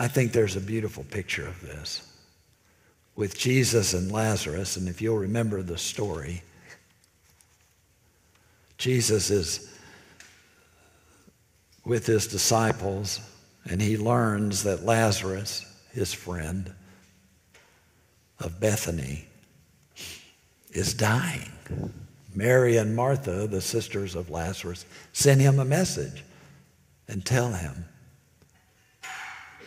I 0.00 0.08
think 0.08 0.32
there's 0.32 0.56
a 0.56 0.60
beautiful 0.60 1.04
picture 1.04 1.46
of 1.46 1.60
this 1.60 2.08
with 3.14 3.38
Jesus 3.38 3.94
and 3.94 4.10
Lazarus. 4.10 4.76
And 4.76 4.88
if 4.88 5.00
you'll 5.00 5.18
remember 5.18 5.62
the 5.62 5.78
story, 5.78 6.42
Jesus 8.78 9.30
is 9.30 9.72
with 11.84 12.06
his 12.06 12.26
disciples, 12.26 13.20
and 13.64 13.80
he 13.80 13.96
learns 13.96 14.62
that 14.64 14.84
Lazarus, 14.84 15.64
his 15.92 16.12
friend 16.12 16.72
of 18.40 18.58
Bethany, 18.58 19.26
is 20.72 20.94
dying. 20.94 21.50
Mary 22.34 22.76
and 22.76 22.96
Martha, 22.96 23.46
the 23.46 23.60
sisters 23.60 24.14
of 24.14 24.30
Lazarus, 24.30 24.84
send 25.12 25.40
him 25.40 25.58
a 25.58 25.64
message 25.64 26.24
and 27.08 27.24
tell 27.24 27.52
him 27.52 27.84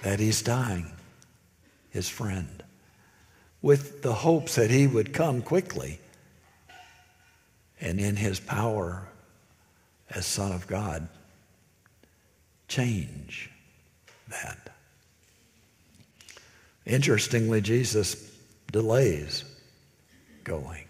that 0.01 0.19
he's 0.19 0.41
dying, 0.41 0.91
his 1.89 2.09
friend 2.09 2.63
with 3.65 4.03
the 4.03 4.13
hopes 4.13 4.53
that 4.53 4.69
he 4.69 4.85
would 4.85 5.11
come 5.11 5.41
quickly 5.41 5.99
and 7.81 7.99
in 7.99 8.15
his 8.15 8.39
power 8.39 9.07
as 10.11 10.23
Son 10.25 10.51
of 10.51 10.67
God 10.67 11.07
change 12.67 13.49
that. 14.29 14.69
Interestingly, 16.85 17.59
Jesus 17.59 18.31
delays 18.71 19.43
going, 20.43 20.84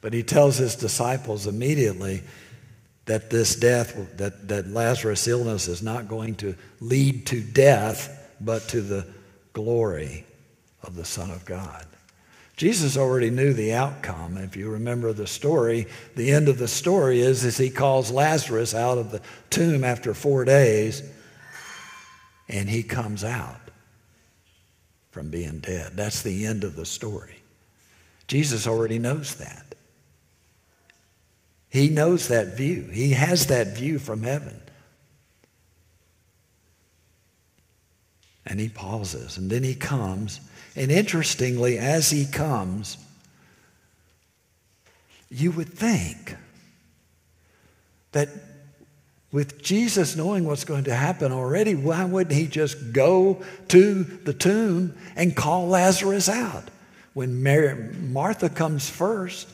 but 0.00 0.12
he 0.12 0.22
tells 0.22 0.56
his 0.56 0.76
disciples 0.76 1.46
immediately 1.46 2.22
that 3.06 3.30
this 3.30 3.56
death, 3.56 4.16
that, 4.18 4.48
that 4.48 4.68
Lazarus' 4.68 5.26
illness 5.26 5.66
is 5.66 5.82
not 5.82 6.08
going 6.08 6.34
to 6.36 6.54
lead 6.80 7.26
to 7.26 7.40
death, 7.40 8.32
but 8.40 8.62
to 8.68 8.80
the 8.80 9.06
glory 9.52 10.24
of 10.82 10.94
the 10.94 11.04
Son 11.04 11.30
of 11.30 11.44
God. 11.44 11.86
Jesus 12.56 12.96
already 12.96 13.30
knew 13.30 13.52
the 13.52 13.72
outcome. 13.72 14.36
If 14.36 14.56
you 14.56 14.68
remember 14.70 15.12
the 15.12 15.26
story, 15.26 15.86
the 16.16 16.32
end 16.32 16.48
of 16.48 16.58
the 16.58 16.68
story 16.68 17.20
is 17.20 17.44
as 17.44 17.56
he 17.56 17.70
calls 17.70 18.10
Lazarus 18.10 18.74
out 18.74 18.98
of 18.98 19.10
the 19.10 19.22
tomb 19.48 19.84
after 19.84 20.12
four 20.12 20.44
days, 20.44 21.02
and 22.48 22.68
he 22.68 22.82
comes 22.82 23.24
out 23.24 23.60
from 25.12 25.30
being 25.30 25.60
dead. 25.60 25.92
That's 25.94 26.22
the 26.22 26.46
end 26.46 26.64
of 26.64 26.76
the 26.76 26.86
story. 26.86 27.42
Jesus 28.26 28.66
already 28.66 28.98
knows 28.98 29.36
that. 29.36 29.74
He 31.78 31.88
knows 31.88 32.28
that 32.28 32.56
view. 32.56 32.88
He 32.92 33.10
has 33.10 33.46
that 33.46 33.76
view 33.76 33.98
from 33.98 34.22
heaven. 34.22 34.60
And 38.44 38.58
he 38.58 38.68
pauses, 38.68 39.36
and 39.36 39.50
then 39.50 39.62
he 39.62 39.74
comes 39.74 40.40
and 40.78 40.92
interestingly, 40.92 41.76
as 41.76 42.08
he 42.08 42.24
comes, 42.24 42.98
you 45.28 45.50
would 45.50 45.68
think 45.68 46.36
that 48.12 48.28
with 49.32 49.60
Jesus 49.60 50.14
knowing 50.14 50.44
what's 50.44 50.62
going 50.62 50.84
to 50.84 50.94
happen 50.94 51.32
already, 51.32 51.74
why 51.74 52.04
wouldn't 52.04 52.36
he 52.36 52.46
just 52.46 52.92
go 52.92 53.42
to 53.66 54.04
the 54.04 54.32
tomb 54.32 54.94
and 55.16 55.34
call 55.34 55.66
Lazarus 55.66 56.28
out? 56.28 56.70
When 57.12 57.42
Mary, 57.42 57.92
Martha 57.94 58.48
comes 58.48 58.88
first 58.88 59.48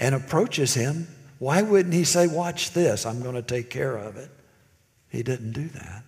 and 0.00 0.14
approaches 0.14 0.74
him, 0.74 1.06
why 1.38 1.62
wouldn't 1.62 1.94
he 1.94 2.02
say, 2.02 2.26
Watch 2.26 2.72
this, 2.72 3.06
I'm 3.06 3.22
going 3.22 3.36
to 3.36 3.42
take 3.42 3.70
care 3.70 3.96
of 3.96 4.16
it? 4.16 4.30
He 5.08 5.22
didn't 5.22 5.52
do 5.52 5.68
that. 5.68 6.02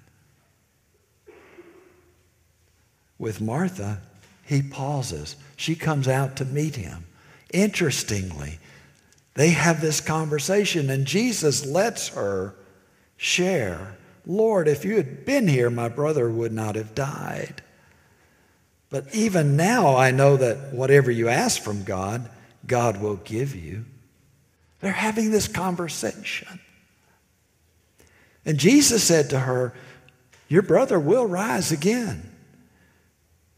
With 3.19 3.41
Martha, 3.41 4.01
he 4.45 4.63
pauses. 4.63 5.37
She 5.57 5.77
comes 5.77 6.09
out 6.09 6.35
to 6.37 6.45
meet 6.45 6.75
him. 6.75 7.05
Interestingly, 7.53 8.59
they 9.35 9.51
have 9.51 9.81
this 9.81 10.01
conversation, 10.01 10.91
and 10.91 11.07
Jesus 11.07 11.65
lets 11.65 12.09
her 12.09 12.55
share 13.17 13.97
Lord, 14.25 14.69
if 14.69 14.85
you 14.85 14.97
had 14.97 15.25
been 15.25 15.49
here, 15.49 15.69
my 15.69 15.89
brother 15.89 16.31
would 16.31 16.53
not 16.53 16.77
have 16.77 16.95
died. 16.95 17.63
But 18.89 19.13
even 19.15 19.57
now, 19.57 19.97
I 19.97 20.11
know 20.11 20.37
that 20.37 20.73
whatever 20.73 21.11
you 21.11 21.29
ask 21.29 21.61
from 21.61 21.83
God, 21.83 22.29
God 22.67 23.01
will 23.01 23.17
give 23.17 23.55
you. 23.55 23.85
They're 24.81 24.93
having 24.93 25.31
this 25.31 25.49
conversation. 25.49 26.61
And 28.45 28.59
Jesus 28.59 29.05
said 29.05 29.31
to 29.31 29.41
her, 29.41 29.75
Your 30.49 30.63
brother 30.63 30.99
will 30.99 31.27
rise 31.27 31.71
again. 31.71 32.31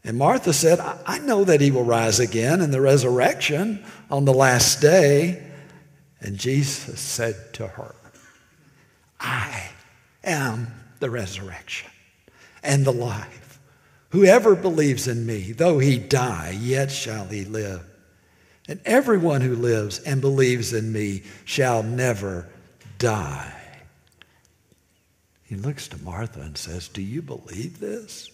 And 0.03 0.17
Martha 0.17 0.53
said, 0.53 0.79
I 0.79 1.17
know 1.17 1.43
that 1.43 1.61
he 1.61 1.71
will 1.71 1.83
rise 1.83 2.19
again 2.19 2.61
in 2.61 2.69
the 2.69 2.81
resurrection 2.81 3.83
on 4.11 4.25
the 4.25 4.33
last 4.33 4.79
day. 4.79 5.43
And 6.21 6.37
Jesus 6.37 6.99
said 6.99 7.35
to 7.53 7.67
her, 7.67 7.95
I 9.19 9.69
am 10.23 10.67
the 10.99 11.09
resurrection 11.09 11.89
and 12.61 12.85
the 12.85 12.91
life. 12.91 13.59
Whoever 14.09 14.55
believes 14.55 15.07
in 15.07 15.25
me, 15.25 15.51
though 15.51 15.79
he 15.79 15.97
die, 15.97 16.55
yet 16.61 16.91
shall 16.91 17.25
he 17.25 17.43
live. 17.43 17.83
And 18.67 18.79
everyone 18.85 19.41
who 19.41 19.55
lives 19.55 19.99
and 19.99 20.21
believes 20.21 20.73
in 20.73 20.91
me 20.91 21.23
shall 21.43 21.83
never 21.83 22.47
die. 22.97 23.53
He 25.43 25.55
looks 25.55 25.87
to 25.89 26.03
Martha 26.03 26.41
and 26.41 26.57
says, 26.57 26.87
Do 26.87 27.01
you 27.01 27.21
believe 27.21 27.79
this? 27.79 28.31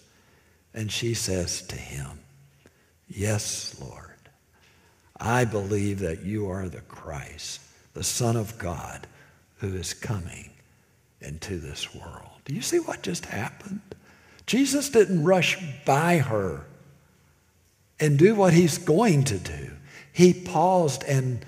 And 0.73 0.91
she 0.91 1.13
says 1.13 1.61
to 1.63 1.75
him, 1.75 2.19
Yes, 3.09 3.75
Lord. 3.81 4.07
I 5.19 5.45
believe 5.45 5.99
that 5.99 6.23
you 6.23 6.49
are 6.49 6.69
the 6.69 6.81
Christ, 6.81 7.61
the 7.93 8.03
Son 8.03 8.35
of 8.37 8.57
God, 8.57 9.05
who 9.57 9.75
is 9.75 9.93
coming 9.93 10.49
into 11.19 11.57
this 11.57 11.93
world. 11.93 12.29
Do 12.45 12.55
you 12.55 12.61
see 12.61 12.79
what 12.79 13.03
just 13.03 13.25
happened? 13.25 13.81
Jesus 14.47 14.89
didn't 14.89 15.23
rush 15.23 15.57
by 15.85 16.17
her 16.17 16.65
and 17.99 18.17
do 18.17 18.33
what 18.33 18.53
he's 18.53 18.77
going 18.79 19.23
to 19.25 19.37
do. 19.37 19.71
He 20.11 20.33
paused 20.33 21.03
and 21.03 21.45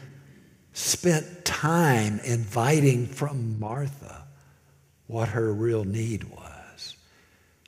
spent 0.73 1.45
time 1.45 2.19
inviting 2.23 3.07
from 3.07 3.59
Martha 3.59 4.23
what 5.07 5.29
her 5.29 5.53
real 5.53 5.83
need 5.83 6.23
was. 6.25 6.95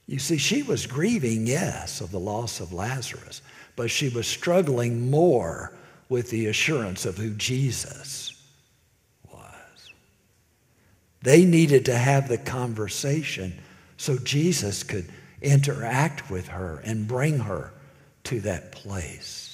You 0.08 0.20
see, 0.20 0.38
she 0.38 0.64
was 0.64 0.86
grieving, 0.86 1.48
yes, 1.48 2.02
of 2.02 2.12
the 2.12 2.20
loss 2.20 2.60
of 2.60 2.74
Lazarus, 2.74 3.42
but 3.76 3.92
she 3.92 4.10
was 4.10 4.28
struggling 4.28 5.10
more 5.10 5.74
with 6.10 6.30
the 6.30 6.48
assurance 6.48 7.06
of 7.06 7.18
who 7.18 7.32
Jesus 7.32 8.42
was. 9.32 9.92
They 11.24 11.44
needed 11.44 11.86
to 11.86 11.98
have 11.98 12.28
the 12.28 12.38
conversation 12.38 13.60
so 13.98 14.18
Jesus 14.18 14.84
could 14.84 15.10
interact 15.42 16.30
with 16.30 16.48
her 16.50 16.82
and 16.84 17.08
bring 17.08 17.40
her 17.40 17.74
to 18.26 18.40
that 18.42 18.72
place. 18.72 19.45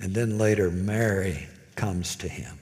And 0.00 0.14
then 0.14 0.38
later, 0.38 0.70
Mary 0.70 1.46
comes 1.74 2.16
to 2.16 2.28
him. 2.28 2.58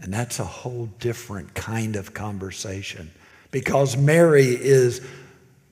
And 0.00 0.12
that's 0.12 0.38
a 0.38 0.44
whole 0.44 0.86
different 0.98 1.54
kind 1.54 1.96
of 1.96 2.12
conversation 2.12 3.10
because 3.50 3.96
Mary 3.96 4.48
is 4.48 5.00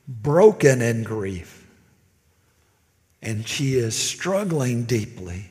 broken 0.08 0.80
in 0.80 1.02
grief 1.02 1.66
and 3.20 3.46
she 3.46 3.74
is 3.74 3.94
struggling 3.94 4.84
deeply. 4.84 5.50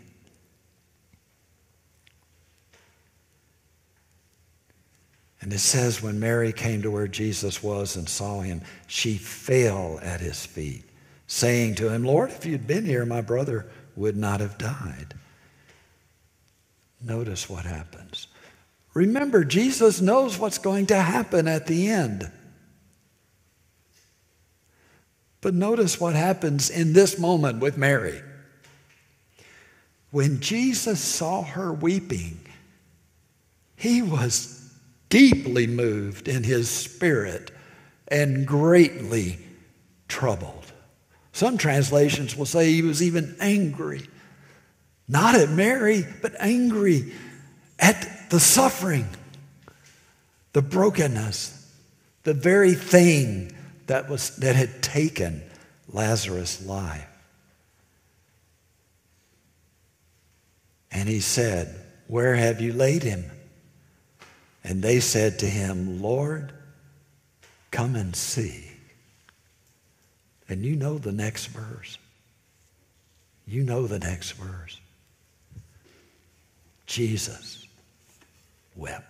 And 5.42 5.52
it 5.52 5.60
says 5.60 6.04
when 6.04 6.20
Mary 6.20 6.54
came 6.54 6.84
to 6.84 6.92
where 6.92 7.08
Jesus 7.08 7.64
was 7.64 7.96
and 7.96 8.08
saw 8.08 8.42
him, 8.42 8.62
she 8.88 9.18
fell 9.18 10.00
at 10.04 10.22
his 10.22 10.46
feet, 10.46 10.84
saying 11.32 11.74
to 11.76 11.88
him, 11.88 12.04
Lord, 12.04 12.30
if 12.30 12.46
you'd 12.46 12.68
been 12.68 12.86
here, 12.86 13.06
my 13.06 13.22
brother 13.22 13.66
would 13.96 14.18
not 14.18 14.42
have 14.42 14.58
died. 14.58 15.14
Notice 17.02 17.50
what 17.50 17.64
happens. 17.64 18.28
Remember, 18.94 19.46
Jesus 19.46 20.02
knows 20.02 20.38
what's 20.38 20.58
going 20.58 20.88
to 20.88 21.02
happen 21.02 21.48
at 21.48 21.68
the 21.68 21.90
end. 21.90 22.30
But 25.40 25.54
notice 25.54 26.02
what 26.02 26.16
happens 26.16 26.70
in 26.70 26.92
this 26.92 27.18
moment 27.18 27.62
with 27.62 27.78
Mary. 27.78 28.22
When 30.12 30.42
Jesus 30.42 31.00
saw 31.00 31.44
her 31.44 31.72
weeping, 31.72 32.46
he 33.78 34.02
was 34.02 34.70
deeply 35.08 35.66
moved 35.66 36.28
in 36.28 36.44
his 36.44 36.70
spirit 36.70 37.52
and 38.10 38.46
greatly 38.46 39.40
troubled. 40.10 40.61
Some 41.42 41.58
translations 41.58 42.38
will 42.38 42.46
say 42.46 42.72
he 42.72 42.84
was 42.84 43.02
even 43.02 43.36
angry. 43.40 44.08
Not 45.08 45.34
at 45.34 45.50
Mary, 45.50 46.06
but 46.22 46.36
angry 46.38 47.14
at 47.80 48.30
the 48.30 48.40
suffering, 48.40 49.08
the 50.54 50.62
brokenness, 50.62 51.68
the 52.22 52.36
very 52.36 52.76
thing 52.76 53.56
that, 53.88 54.08
was, 54.08 54.36
that 54.36 54.56
had 54.56 54.84
taken 54.84 55.42
Lazarus' 55.92 56.64
life. 56.64 57.10
And 60.92 61.10
he 61.10 61.22
said, 61.22 61.76
Where 62.06 62.36
have 62.36 62.62
you 62.62 62.72
laid 62.72 63.02
him? 63.02 63.26
And 64.64 64.84
they 64.84 65.00
said 65.00 65.40
to 65.40 65.48
him, 65.48 66.04
Lord, 66.04 66.54
come 67.72 67.96
and 67.96 68.16
see. 68.16 68.71
And 70.52 70.66
you 70.66 70.76
know 70.76 70.98
the 70.98 71.14
next 71.14 71.46
verse. 71.46 71.98
You 73.48 73.64
know 73.64 73.88
the 73.88 74.00
next 74.00 74.34
verse. 74.34 74.78
Jesus 76.86 77.66
wept. 78.76 79.06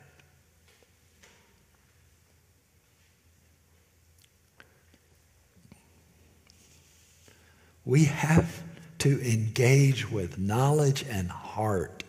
We 7.85 8.03
have 8.03 8.61
to 8.99 9.19
engage 9.27 10.11
with 10.11 10.37
knowledge 10.37 11.03
and 11.09 11.31
heart 11.31 12.03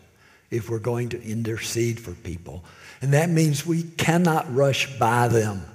if 0.51 0.69
we're 0.69 0.77
going 0.77 1.09
to 1.09 1.23
intercede 1.23 1.99
for 1.99 2.11
people. 2.11 2.63
And 3.01 3.13
that 3.13 3.31
means 3.31 3.65
we 3.65 3.81
cannot 3.81 4.53
rush 4.53 4.99
by 4.99 5.27
them. 5.27 5.65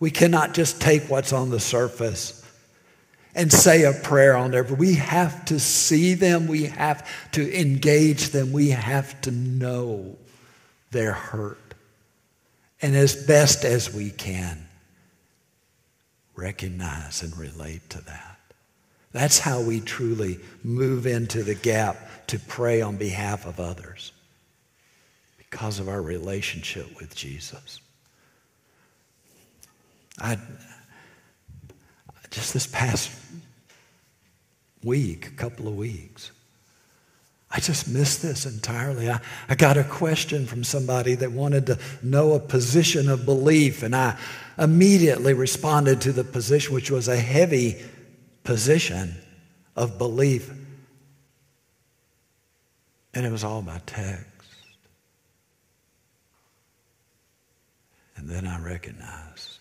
We 0.00 0.10
cannot 0.10 0.54
just 0.54 0.80
take 0.80 1.04
what's 1.04 1.32
on 1.32 1.50
the 1.50 1.60
surface 1.60 2.44
and 3.34 3.52
say 3.52 3.84
a 3.84 3.92
prayer 3.92 4.36
on 4.36 4.50
there. 4.50 4.64
We 4.64 4.94
have 4.94 5.44
to 5.46 5.60
see 5.60 6.14
them. 6.14 6.46
We 6.46 6.64
have 6.64 7.08
to 7.32 7.60
engage 7.60 8.30
them. 8.30 8.52
We 8.52 8.70
have 8.70 9.20
to 9.22 9.30
know 9.30 10.16
their 10.90 11.12
hurt. 11.12 11.58
And 12.80 12.96
as 12.96 13.26
best 13.26 13.64
as 13.64 13.92
we 13.92 14.10
can, 14.10 14.68
recognize 16.36 17.22
and 17.22 17.36
relate 17.36 17.88
to 17.90 18.00
that. 18.02 18.38
That's 19.12 19.40
how 19.40 19.60
we 19.60 19.80
truly 19.80 20.38
move 20.62 21.06
into 21.06 21.42
the 21.42 21.54
gap 21.54 22.26
to 22.28 22.38
pray 22.38 22.82
on 22.82 22.96
behalf 22.96 23.46
of 23.46 23.58
others 23.58 24.12
because 25.38 25.80
of 25.80 25.88
our 25.88 26.00
relationship 26.00 26.86
with 27.00 27.14
Jesus. 27.16 27.80
I 30.20 30.38
just 32.30 32.52
this 32.52 32.66
past 32.66 33.10
week, 34.84 35.26
a 35.26 35.30
couple 35.30 35.68
of 35.68 35.76
weeks, 35.76 36.30
I 37.50 37.60
just 37.60 37.88
missed 37.88 38.20
this 38.20 38.44
entirely. 38.44 39.10
I, 39.10 39.20
I 39.48 39.54
got 39.54 39.78
a 39.78 39.84
question 39.84 40.46
from 40.46 40.64
somebody 40.64 41.14
that 41.14 41.32
wanted 41.32 41.66
to 41.66 41.78
know 42.02 42.32
a 42.32 42.40
position 42.40 43.08
of 43.08 43.24
belief, 43.24 43.82
and 43.82 43.96
I 43.96 44.18
immediately 44.58 45.32
responded 45.32 46.02
to 46.02 46.12
the 46.12 46.24
position, 46.24 46.74
which 46.74 46.90
was 46.90 47.08
a 47.08 47.16
heavy 47.16 47.82
position 48.44 49.14
of 49.76 49.96
belief. 49.96 50.50
And 53.14 53.24
it 53.24 53.32
was 53.32 53.44
all 53.44 53.62
by 53.62 53.80
text. 53.86 54.26
And 58.16 58.28
then 58.28 58.46
I 58.46 58.60
recognized 58.60 59.57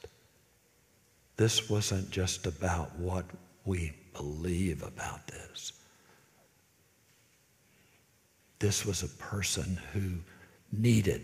this 1.38 1.69
wasn't 1.69 2.10
just 2.10 2.47
about 2.47 2.97
what 2.97 3.26
we 3.63 3.93
believe 4.13 4.82
about 4.82 5.28
this. 5.28 5.71
This 8.60 8.86
was 8.86 9.04
a 9.04 9.08
person 9.08 9.80
who 9.93 10.13
needed 10.71 11.21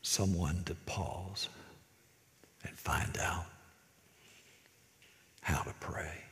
someone 0.00 0.62
to 0.64 0.74
pause 0.86 1.50
and 2.66 2.76
find 2.78 3.18
out 3.18 3.44
how 5.42 5.62
to 5.62 5.74
pray. 5.78 6.24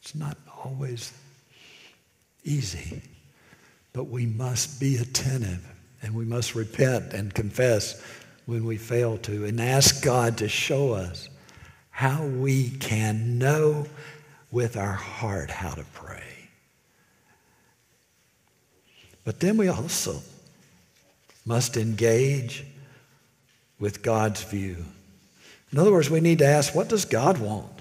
It's 0.00 0.14
not 0.14 0.38
always 0.64 1.12
easy, 2.44 3.02
but 3.92 4.04
we 4.04 4.24
must 4.24 4.80
be 4.80 4.96
attentive 4.96 5.73
and 6.04 6.14
we 6.14 6.26
must 6.26 6.54
repent 6.54 7.14
and 7.14 7.32
confess 7.32 8.00
when 8.44 8.66
we 8.66 8.76
fail 8.76 9.16
to 9.16 9.46
and 9.46 9.58
ask 9.58 10.04
God 10.04 10.36
to 10.38 10.48
show 10.48 10.92
us 10.92 11.30
how 11.88 12.24
we 12.26 12.68
can 12.68 13.38
know 13.38 13.86
with 14.50 14.76
our 14.76 14.92
heart 14.92 15.50
how 15.50 15.70
to 15.70 15.84
pray. 15.94 16.22
But 19.24 19.40
then 19.40 19.56
we 19.56 19.68
also 19.68 20.20
must 21.46 21.78
engage 21.78 22.66
with 23.78 24.02
God's 24.02 24.42
view. 24.44 24.84
In 25.72 25.78
other 25.78 25.90
words, 25.90 26.10
we 26.10 26.20
need 26.20 26.40
to 26.40 26.46
ask, 26.46 26.74
what 26.74 26.90
does 26.90 27.06
God 27.06 27.38
want? 27.38 27.72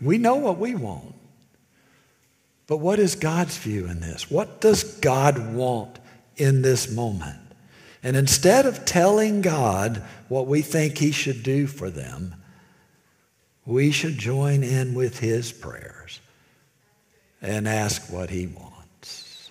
We 0.00 0.18
know 0.18 0.36
what 0.36 0.58
we 0.58 0.76
want. 0.76 1.16
But 2.70 2.76
what 2.76 3.00
is 3.00 3.16
God's 3.16 3.58
view 3.58 3.86
in 3.86 3.98
this? 3.98 4.30
What 4.30 4.60
does 4.60 4.84
God 4.84 5.54
want 5.54 5.98
in 6.36 6.62
this 6.62 6.88
moment? 6.88 7.40
And 8.00 8.16
instead 8.16 8.64
of 8.64 8.84
telling 8.84 9.40
God 9.40 10.04
what 10.28 10.46
we 10.46 10.62
think 10.62 10.96
He 10.96 11.10
should 11.10 11.42
do 11.42 11.66
for 11.66 11.90
them, 11.90 12.36
we 13.66 13.90
should 13.90 14.18
join 14.18 14.62
in 14.62 14.94
with 14.94 15.18
His 15.18 15.50
prayers 15.50 16.20
and 17.42 17.66
ask 17.66 18.08
what 18.08 18.30
He 18.30 18.46
wants. 18.46 19.50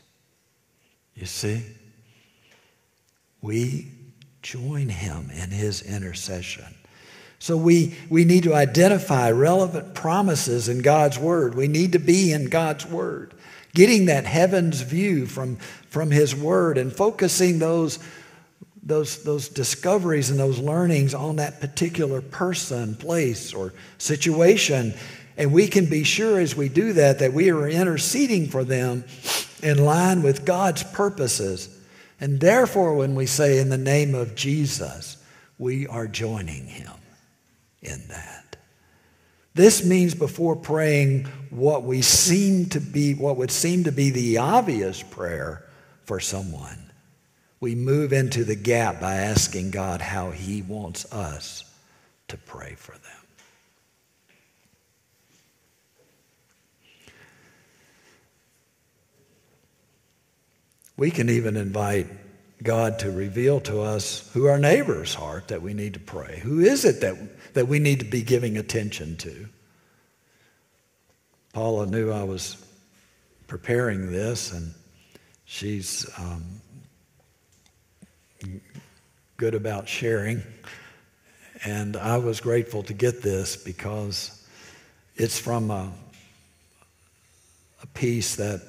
You 1.14 1.26
see? 1.26 1.62
We 3.42 3.92
join 4.42 4.88
Him 4.88 5.30
in 5.30 5.52
His 5.52 5.82
intercession. 5.82 6.74
So 7.40 7.56
we, 7.56 7.96
we 8.10 8.26
need 8.26 8.44
to 8.44 8.54
identify 8.54 9.32
relevant 9.32 9.94
promises 9.94 10.68
in 10.68 10.82
God's 10.82 11.18
Word. 11.18 11.56
We 11.56 11.70
need 11.70 11.94
to 11.94 12.00
be 12.00 12.34
in 12.34 12.50
God's 12.50 12.86
Word, 12.86 13.34
getting 13.74 14.06
that 14.06 14.26
heaven's 14.26 14.82
view 14.82 15.26
from, 15.26 15.56
from 15.88 16.12
His 16.12 16.36
Word 16.36 16.78
and 16.78 16.94
focusing 16.94 17.60
those 17.60 18.00
those, 18.82 19.24
those 19.24 19.50
discoveries 19.50 20.30
and 20.30 20.40
those 20.40 20.58
learnings 20.58 21.14
on 21.14 21.36
that 21.36 21.60
particular 21.60 22.22
person, 22.22 22.96
place, 22.96 23.54
or 23.54 23.74
situation. 23.98 24.94
And 25.38 25.52
we 25.52 25.68
can 25.68 25.86
be 25.86 26.04
sure 26.04 26.40
as 26.40 26.56
we 26.56 26.70
do 26.70 26.94
that 26.94 27.20
that 27.20 27.34
we 27.34 27.52
are 27.52 27.68
interceding 27.68 28.48
for 28.48 28.64
them 28.64 29.04
in 29.62 29.84
line 29.84 30.24
with 30.24 30.46
God's 30.46 30.84
purposes. 30.84 31.70
And 32.20 32.40
therefore, 32.40 32.96
when 32.96 33.16
we 33.16 33.26
say 33.26 33.60
in 33.60 33.70
the 33.70 33.78
name 33.78 34.16
of 34.16 34.34
Jesus, 34.34 35.18
we 35.58 35.86
are 35.86 36.08
joining 36.08 36.66
him 36.66 36.99
in 37.82 38.08
that. 38.10 38.58
This 39.54 39.84
means 39.84 40.16
before 40.16 40.56
praying 40.56 41.26
what 41.50 41.84
we 41.84 42.02
seem 42.02 42.68
to 42.70 42.80
be, 42.80 43.14
what 43.14 43.38
would 43.38 43.52
seem 43.52 43.84
to 43.86 43.92
be 43.92 44.10
the 44.10 44.38
obvious 44.38 45.02
prayer 45.04 45.66
for 46.06 46.20
someone, 46.20 46.92
we 47.60 47.76
move 47.76 48.14
into 48.14 48.44
the 48.44 48.56
gap 48.56 49.02
by 49.02 49.16
asking 49.16 49.72
God 49.72 50.02
how 50.02 50.32
He 50.32 50.62
wants 50.62 51.12
us 51.12 51.64
to 52.30 52.38
pray 52.38 52.76
for 52.76 52.94
them. 52.94 53.02
We 60.96 61.12
can 61.12 61.30
even 61.30 61.56
invite 61.56 62.08
God 62.62 63.00
to 63.00 63.12
reveal 63.12 63.62
to 63.62 63.82
us 63.82 64.30
who 64.34 64.48
our 64.48 64.60
neighbors 64.60 65.16
are 65.16 65.44
that 65.48 65.62
we 65.62 65.74
need 65.74 65.94
to 65.94 66.00
pray. 66.00 66.40
Who 66.44 66.60
is 66.60 66.84
it 66.84 67.02
that, 67.02 67.16
that 67.54 67.68
we 67.68 67.80
need 67.80 68.00
to 68.00 68.06
be 68.06 68.22
giving 68.22 68.58
attention 68.58 69.18
to? 69.18 69.48
Paula 71.54 71.88
knew 71.88 72.12
I 72.12 72.24
was 72.24 72.64
preparing 73.48 74.12
this, 74.12 74.54
and 74.54 74.74
she's 75.46 76.10
um, 76.18 76.44
good 79.38 79.56
about 79.56 79.88
sharing. 79.88 80.44
And 81.66 81.98
I 81.98 82.18
was 82.18 82.40
grateful 82.40 82.84
to 82.84 82.94
get 82.94 83.22
this 83.22 83.58
because 83.58 84.48
it's 85.16 85.40
from 85.40 85.72
a, 85.72 85.92
a 87.82 87.88
piece 87.88 88.36
that 88.38 88.62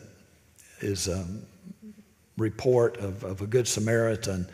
is 0.81 1.07
a 1.07 1.25
report 2.37 2.97
of, 2.97 3.23
of 3.23 3.43
a 3.43 3.47
Good 3.47 3.69
Samaritan 3.69 4.49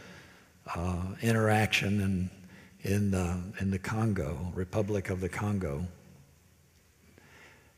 uh, 0.74 1.02
interaction 1.22 2.00
in, 2.00 2.30
in, 2.82 3.10
the, 3.10 3.40
in 3.60 3.70
the 3.70 3.78
Congo, 3.78 4.52
Republic 4.54 5.10
of 5.10 5.20
the 5.20 5.28
Congo. 5.28 5.86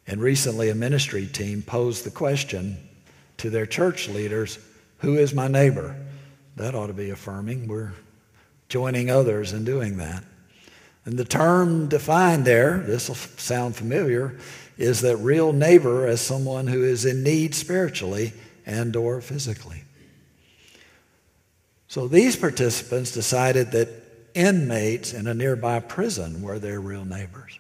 And 0.07 0.21
recently, 0.21 0.71
a 0.71 0.75
ministry 0.75 1.27
team 1.27 1.63
posed 1.63 2.05
the 2.05 2.11
question 2.11 2.77
to 3.39 3.51
their 3.51 3.67
church 3.67 4.09
leaders 4.09 4.59
Who 4.99 5.17
is 5.17 5.35
my 5.35 5.49
neighbor? 5.49 5.97
That 6.57 6.75
ought 6.75 6.89
to 6.89 6.93
be 6.93 7.11
affirming. 7.11 7.69
We're 7.69 7.93
joining 8.69 9.11
others 9.11 9.53
in 9.53 9.65
doing 9.65 9.99
that. 9.99 10.25
And 11.05 11.19
the 11.19 11.25
term 11.25 11.89
defined 11.89 12.45
there, 12.45 12.79
this 12.79 13.09
will 13.09 13.15
sound 13.15 13.77
familiar, 13.77 14.37
is 14.77 15.01
that 15.01 15.17
real 15.17 15.53
neighbor 15.53 16.07
as 16.07 16.21
someone 16.21 16.67
who 16.67 16.85
is 16.85 17.05
in 17.05 17.23
need 17.23 17.55
spiritually 17.55 18.33
and 18.67 18.95
or 18.95 19.21
physically. 19.21 19.85
So 21.89 22.07
these 22.07 22.37
participants 22.37 23.13
decided 23.13 23.73
that 23.73 23.89
inmates 24.39 25.13
in 25.13 25.27
a 25.27 25.35
nearby 25.35 25.81
prison 25.81 26.43
were 26.43 26.59
their 26.59 26.81
real 26.81 27.05
neighbors. 27.05 27.59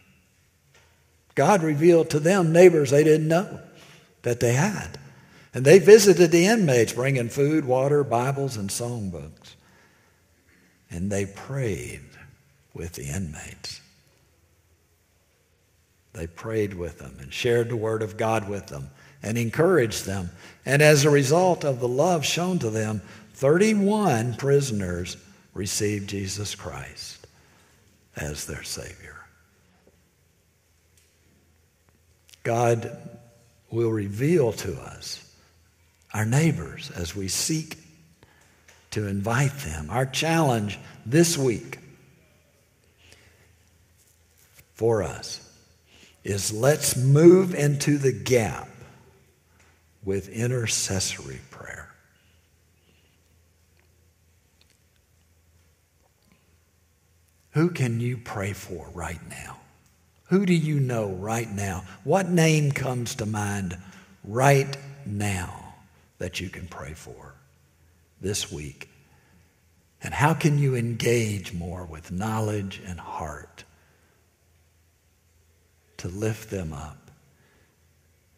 God 1.34 1.62
revealed 1.62 2.10
to 2.10 2.20
them 2.20 2.52
neighbors 2.52 2.90
they 2.90 3.04
didn't 3.04 3.28
know 3.28 3.60
that 4.22 4.40
they 4.40 4.54
had. 4.54 4.98
And 5.54 5.64
they 5.64 5.78
visited 5.78 6.30
the 6.30 6.46
inmates, 6.46 6.92
bringing 6.92 7.28
food, 7.28 7.64
water, 7.64 8.04
Bibles, 8.04 8.56
and 8.56 8.70
songbooks. 8.70 9.54
And 10.90 11.10
they 11.10 11.26
prayed 11.26 12.00
with 12.74 12.94
the 12.94 13.04
inmates. 13.04 13.80
They 16.12 16.26
prayed 16.26 16.74
with 16.74 16.98
them 16.98 17.16
and 17.20 17.32
shared 17.32 17.68
the 17.68 17.76
Word 17.76 18.02
of 18.02 18.16
God 18.16 18.48
with 18.48 18.66
them 18.66 18.90
and 19.22 19.36
encouraged 19.36 20.06
them. 20.06 20.30
And 20.64 20.82
as 20.82 21.04
a 21.04 21.10
result 21.10 21.64
of 21.64 21.80
the 21.80 21.88
love 21.88 22.24
shown 22.24 22.58
to 22.60 22.70
them, 22.70 23.02
31 23.34 24.34
prisoners 24.34 25.16
received 25.58 26.08
Jesus 26.08 26.54
Christ 26.54 27.26
as 28.16 28.46
their 28.46 28.62
Savior. 28.62 29.16
God 32.44 32.96
will 33.68 33.90
reveal 33.90 34.52
to 34.52 34.80
us 34.80 35.34
our 36.14 36.24
neighbors 36.24 36.92
as 36.92 37.16
we 37.16 37.26
seek 37.26 37.76
to 38.92 39.08
invite 39.08 39.52
them. 39.58 39.88
Our 39.90 40.06
challenge 40.06 40.78
this 41.04 41.36
week 41.36 41.80
for 44.74 45.02
us 45.02 45.44
is 46.22 46.52
let's 46.52 46.96
move 46.96 47.52
into 47.54 47.98
the 47.98 48.12
gap 48.12 48.68
with 50.04 50.28
intercessory 50.28 51.40
prayer. 51.50 51.77
Who 57.58 57.70
can 57.70 57.98
you 57.98 58.16
pray 58.18 58.52
for 58.52 58.88
right 58.94 59.18
now? 59.28 59.58
Who 60.26 60.46
do 60.46 60.54
you 60.54 60.78
know 60.78 61.08
right 61.08 61.50
now? 61.50 61.82
What 62.04 62.28
name 62.28 62.70
comes 62.70 63.16
to 63.16 63.26
mind 63.26 63.76
right 64.22 64.76
now? 65.04 65.74
that 66.18 66.38
you 66.38 66.50
can 66.50 66.68
pray 66.68 66.92
for 66.92 67.34
this 68.20 68.52
week? 68.52 68.88
And 70.04 70.14
how 70.14 70.34
can 70.34 70.60
you 70.60 70.76
engage 70.76 71.52
more 71.52 71.84
with 71.84 72.12
knowledge 72.12 72.80
and 72.86 73.00
heart 73.00 73.64
to 75.96 76.06
lift 76.06 76.50
them 76.50 76.72
up? 76.72 77.10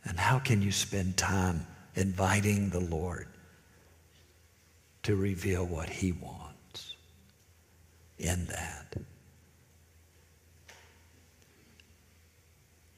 And 0.03 0.19
how 0.19 0.39
can 0.39 0.63
you 0.63 0.73
spend 0.73 1.19
time 1.19 1.67
inviting 1.95 2.71
the 2.71 2.81
Lord 2.81 3.29
to 5.03 5.15
reveal 5.15 5.67
what 5.67 5.91
He 5.91 6.13
wants? 6.13 6.51
in 8.21 8.45
that. 8.47 8.97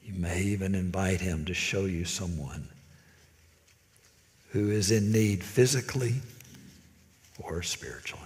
You 0.03 0.13
may 0.13 0.41
even 0.41 0.75
invite 0.75 1.21
him 1.21 1.45
to 1.45 1.53
show 1.53 1.85
you 1.85 2.05
someone 2.05 2.67
who 4.51 4.69
is 4.69 4.91
in 4.91 5.11
need 5.11 5.43
physically 5.43 6.15
or 7.41 7.63
spiritually. 7.63 8.21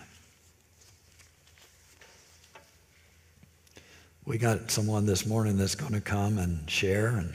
We 4.26 4.38
got 4.38 4.70
someone 4.72 5.06
this 5.06 5.26
morning 5.26 5.58
that's 5.58 5.76
going 5.76 5.94
to 5.94 6.02
come 6.02 6.38
and 6.38 6.70
share 6.70 7.08
and 7.08 7.34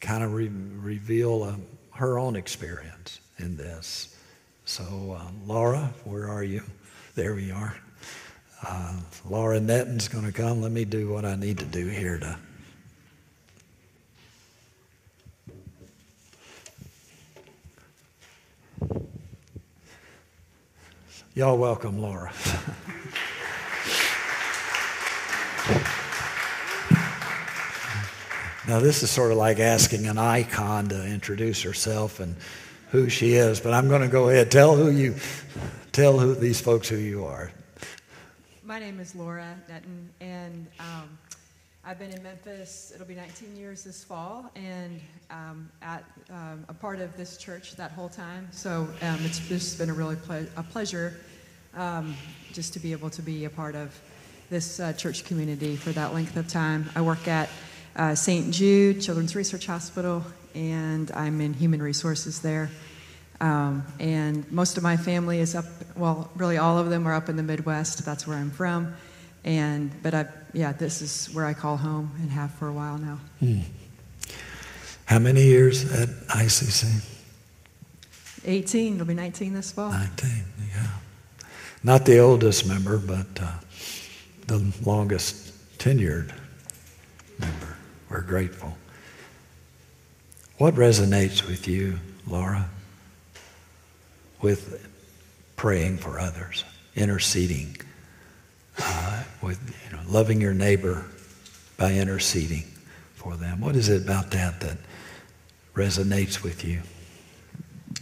kind 0.00 0.24
of 0.24 0.32
re- 0.32 0.48
reveal 0.48 1.42
uh, 1.42 1.56
her 1.94 2.18
own 2.18 2.36
experience 2.36 3.20
in 3.38 3.56
this. 3.56 4.16
So, 4.64 5.16
uh, 5.18 5.30
Laura, 5.46 5.92
where 6.04 6.28
are 6.28 6.42
you? 6.42 6.62
There 7.16 7.34
we 7.34 7.50
are. 7.50 7.76
Uh, 8.66 8.94
Laura 9.28 9.60
Netton's 9.60 10.08
going 10.08 10.24
to 10.24 10.32
come. 10.32 10.62
Let 10.62 10.72
me 10.72 10.84
do 10.84 11.10
what 11.10 11.24
I 11.24 11.36
need 11.36 11.58
to 11.58 11.64
do 11.66 11.86
here 11.86 12.18
to 12.18 12.38
Y'all 21.36 21.58
welcome 21.58 22.00
Laura. 22.00 22.32
now, 28.66 28.80
this 28.80 29.02
is 29.02 29.10
sort 29.10 29.30
of 29.32 29.36
like 29.36 29.58
asking 29.58 30.06
an 30.06 30.16
icon 30.16 30.88
to 30.88 31.06
introduce 31.06 31.60
herself 31.60 32.20
and 32.20 32.36
who 32.90 33.10
she 33.10 33.34
is, 33.34 33.60
but 33.60 33.74
I'm 33.74 33.86
going 33.86 34.00
to 34.00 34.08
go 34.08 34.30
ahead. 34.30 34.50
Tell 34.50 34.76
who 34.76 34.88
you, 34.90 35.14
tell 35.92 36.18
who 36.18 36.34
these 36.34 36.62
folks 36.62 36.88
who 36.88 36.96
you 36.96 37.26
are. 37.26 37.52
My 38.64 38.78
name 38.78 38.98
is 38.98 39.14
Laura 39.14 39.58
Netton, 39.68 40.08
and 40.22 40.66
um, 40.80 41.18
I've 41.88 42.00
been 42.00 42.10
in 42.10 42.20
Memphis. 42.20 42.90
It'll 42.92 43.06
be 43.06 43.14
19 43.14 43.54
years 43.54 43.84
this 43.84 44.02
fall, 44.02 44.50
and 44.56 45.00
um, 45.30 45.70
at 45.82 46.02
um, 46.30 46.64
a 46.68 46.74
part 46.74 46.98
of 46.98 47.16
this 47.16 47.36
church 47.36 47.76
that 47.76 47.92
whole 47.92 48.08
time. 48.08 48.48
So 48.50 48.88
um, 49.02 49.18
it's 49.20 49.38
just 49.38 49.78
been 49.78 49.88
a 49.88 49.94
really 49.94 50.16
ple- 50.16 50.48
a 50.56 50.64
pleasure 50.64 51.14
um, 51.76 52.16
just 52.52 52.72
to 52.72 52.80
be 52.80 52.90
able 52.90 53.08
to 53.10 53.22
be 53.22 53.44
a 53.44 53.50
part 53.50 53.76
of 53.76 53.96
this 54.50 54.80
uh, 54.80 54.94
church 54.94 55.26
community 55.26 55.76
for 55.76 55.90
that 55.92 56.12
length 56.12 56.36
of 56.36 56.48
time. 56.48 56.90
I 56.96 57.02
work 57.02 57.28
at 57.28 57.48
uh, 57.94 58.16
St. 58.16 58.52
Jude 58.52 59.00
Children's 59.00 59.36
Research 59.36 59.66
Hospital, 59.66 60.24
and 60.56 61.12
I'm 61.12 61.40
in 61.40 61.54
human 61.54 61.80
resources 61.80 62.40
there. 62.40 62.68
Um, 63.40 63.84
and 64.00 64.50
most 64.50 64.76
of 64.76 64.82
my 64.82 64.96
family 64.96 65.38
is 65.38 65.54
up. 65.54 65.66
Well, 65.94 66.32
really, 66.34 66.58
all 66.58 66.78
of 66.78 66.90
them 66.90 67.06
are 67.06 67.14
up 67.14 67.28
in 67.28 67.36
the 67.36 67.44
Midwest. 67.44 68.04
That's 68.04 68.26
where 68.26 68.36
I'm 68.36 68.50
from. 68.50 68.96
And 69.44 69.92
but 70.02 70.12
I, 70.12 70.26
yeah, 70.56 70.72
this 70.72 71.02
is 71.02 71.26
where 71.34 71.44
I 71.44 71.52
call 71.52 71.76
home 71.76 72.10
and 72.18 72.30
have 72.30 72.50
for 72.54 72.68
a 72.68 72.72
while 72.72 72.96
now. 72.96 73.20
Hmm. 73.40 73.60
How 75.04 75.18
many 75.18 75.42
years 75.42 75.84
at 75.92 76.08
ICC? 76.08 77.04
18. 78.46 78.94
It'll 78.94 79.06
be 79.06 79.12
19 79.12 79.52
this 79.52 79.70
fall. 79.70 79.90
19. 79.90 80.30
Yeah. 80.74 80.86
Not 81.84 82.06
the 82.06 82.20
oldest 82.20 82.66
member, 82.66 82.96
but 82.96 83.26
uh, 83.38 83.52
the 84.46 84.72
longest 84.82 85.52
tenured 85.78 86.32
member. 87.38 87.76
We're 88.08 88.22
grateful. 88.22 88.78
What 90.56 90.74
resonates 90.74 91.46
with 91.46 91.68
you, 91.68 91.98
Laura, 92.26 92.70
with 94.40 94.88
praying 95.56 95.98
for 95.98 96.18
others, 96.18 96.64
interceding? 96.94 97.76
Uh, 98.78 99.24
with 99.42 99.58
you 99.84 99.96
know, 99.96 100.02
loving 100.08 100.40
your 100.40 100.54
neighbor 100.54 101.04
by 101.76 101.94
interceding 101.94 102.64
for 103.14 103.36
them. 103.36 103.60
What 103.60 103.76
is 103.76 103.88
it 103.88 104.02
about 104.02 104.30
that 104.32 104.60
that 104.60 104.78
resonates 105.74 106.42
with 106.42 106.64
you? 106.64 106.80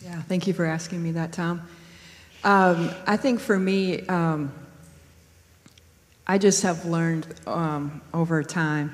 Yeah, 0.02 0.20
thank 0.22 0.46
you 0.46 0.52
for 0.52 0.64
asking 0.64 1.02
me 1.02 1.12
that, 1.12 1.32
Tom. 1.32 1.62
Um, 2.44 2.90
I 3.06 3.16
think 3.16 3.40
for 3.40 3.58
me, 3.58 4.06
um, 4.06 4.52
I 6.26 6.38
just 6.38 6.62
have 6.62 6.84
learned 6.84 7.26
um, 7.46 8.02
over 8.12 8.42
time 8.42 8.92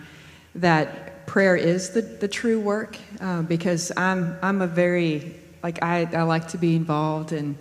that 0.57 1.27
prayer 1.27 1.57
is 1.57 1.91
the, 1.91 2.03
the 2.03 2.29
true 2.29 2.59
work 2.59 2.97
uh, 3.21 3.43
because 3.43 3.93
I'm, 3.97 4.37
I'm 4.43 4.63
a 4.63 4.67
very, 4.67 5.35
like, 5.63 5.83
I, 5.83 6.09
I 6.13 6.23
like 6.23 6.49
to 6.49 6.59
be 6.59 6.75
involved 6.75 7.33
and 7.33 7.57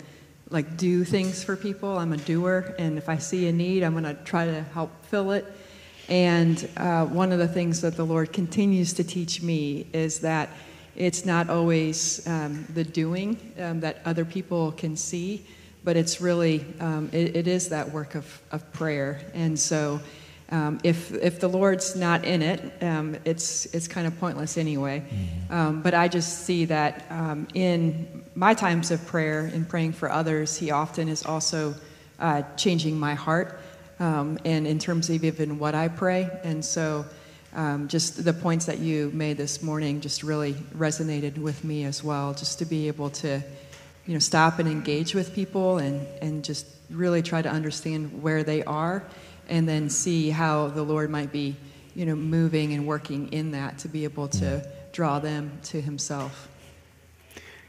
like 0.50 0.76
do 0.76 1.04
things 1.04 1.42
for 1.42 1.56
people. 1.56 1.96
I'm 1.96 2.12
a 2.12 2.16
doer, 2.16 2.74
and 2.78 2.98
if 2.98 3.08
I 3.08 3.18
see 3.18 3.48
a 3.48 3.52
need, 3.52 3.82
I'm 3.82 3.92
going 3.92 4.04
to 4.04 4.14
try 4.24 4.44
to 4.44 4.62
help 4.74 4.90
fill 5.06 5.30
it. 5.30 5.46
And 6.08 6.68
uh, 6.76 7.06
one 7.06 7.30
of 7.30 7.38
the 7.38 7.46
things 7.46 7.80
that 7.82 7.96
the 7.96 8.04
Lord 8.04 8.32
continues 8.32 8.92
to 8.94 9.04
teach 9.04 9.42
me 9.42 9.86
is 9.92 10.18
that 10.20 10.50
it's 10.96 11.24
not 11.24 11.48
always 11.48 12.26
um, 12.26 12.66
the 12.74 12.82
doing 12.82 13.38
um, 13.60 13.80
that 13.80 14.02
other 14.04 14.24
people 14.24 14.72
can 14.72 14.96
see, 14.96 15.46
but 15.84 15.96
it's 15.96 16.20
really 16.20 16.64
um, 16.80 17.08
it, 17.12 17.36
it 17.36 17.46
is 17.46 17.68
that 17.68 17.90
work 17.92 18.16
of, 18.16 18.42
of 18.50 18.70
prayer. 18.72 19.20
And 19.34 19.58
so 19.58 20.00
um, 20.50 20.80
if, 20.82 21.12
if 21.14 21.38
the 21.38 21.48
Lord's 21.48 21.94
not 21.94 22.24
in 22.24 22.42
it, 22.42 22.82
um, 22.82 23.16
it's, 23.24 23.66
it's 23.66 23.86
kind 23.86 24.06
of 24.06 24.18
pointless 24.18 24.58
anyway. 24.58 25.00
Mm-hmm. 25.00 25.54
Um, 25.54 25.82
but 25.82 25.94
I 25.94 26.08
just 26.08 26.44
see 26.44 26.64
that 26.64 27.04
um, 27.10 27.46
in 27.54 28.24
my 28.34 28.54
times 28.54 28.90
of 28.90 29.04
prayer 29.06 29.50
and 29.52 29.68
praying 29.68 29.92
for 29.92 30.10
others, 30.10 30.56
He 30.56 30.70
often 30.72 31.08
is 31.08 31.24
also 31.24 31.74
uh, 32.18 32.42
changing 32.56 32.98
my 32.98 33.14
heart 33.14 33.60
um, 34.00 34.38
and 34.44 34.66
in 34.66 34.78
terms 34.78 35.08
of 35.08 35.22
even 35.22 35.58
what 35.58 35.74
I 35.74 35.88
pray. 35.88 36.28
And 36.42 36.64
so 36.64 37.04
um, 37.54 37.86
just 37.86 38.24
the 38.24 38.32
points 38.32 38.66
that 38.66 38.78
you 38.78 39.10
made 39.14 39.36
this 39.36 39.62
morning 39.62 40.00
just 40.00 40.22
really 40.22 40.54
resonated 40.76 41.38
with 41.38 41.62
me 41.62 41.84
as 41.84 42.02
well, 42.02 42.34
just 42.34 42.58
to 42.58 42.64
be 42.64 42.88
able 42.88 43.10
to 43.10 43.42
you 44.06 44.14
know, 44.14 44.18
stop 44.18 44.58
and 44.58 44.68
engage 44.68 45.14
with 45.14 45.32
people 45.32 45.78
and, 45.78 46.06
and 46.20 46.42
just 46.42 46.66
really 46.90 47.22
try 47.22 47.40
to 47.40 47.48
understand 47.48 48.20
where 48.20 48.42
they 48.42 48.64
are 48.64 49.04
and 49.50 49.68
then 49.68 49.90
see 49.90 50.30
how 50.30 50.68
the 50.68 50.82
Lord 50.82 51.10
might 51.10 51.32
be, 51.32 51.56
you 51.94 52.06
know, 52.06 52.14
moving 52.14 52.72
and 52.72 52.86
working 52.86 53.32
in 53.32 53.50
that 53.50 53.78
to 53.78 53.88
be 53.88 54.04
able 54.04 54.28
to 54.28 54.66
draw 54.92 55.18
them 55.18 55.58
to 55.64 55.80
Himself. 55.80 56.48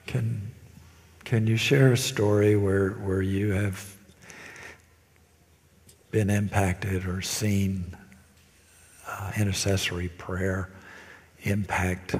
Can 0.06 0.52
Can 1.26 1.48
you 1.48 1.58
share 1.58 1.91
a 1.91 1.98
story 1.98 2.56
where 2.56 2.91
where 2.91 3.22
you 3.22 3.52
have 3.52 3.96
been 6.12 6.30
impacted 6.30 7.06
or 7.06 7.22
seen 7.22 7.98
uh, 9.08 9.32
intercessory 9.38 10.10
prayer 10.10 10.70
impact 11.44 12.15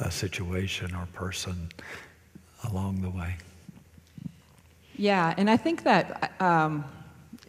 a 0.00 0.10
situation 0.10 0.94
or 0.94 1.06
person 1.14 1.70
along 2.68 3.00
the 3.00 3.10
way? 3.10 3.36
Yeah, 4.96 5.34
and 5.36 5.48
I 5.48 5.56
think 5.56 5.84
that. 5.84 6.32
Um, 6.40 6.84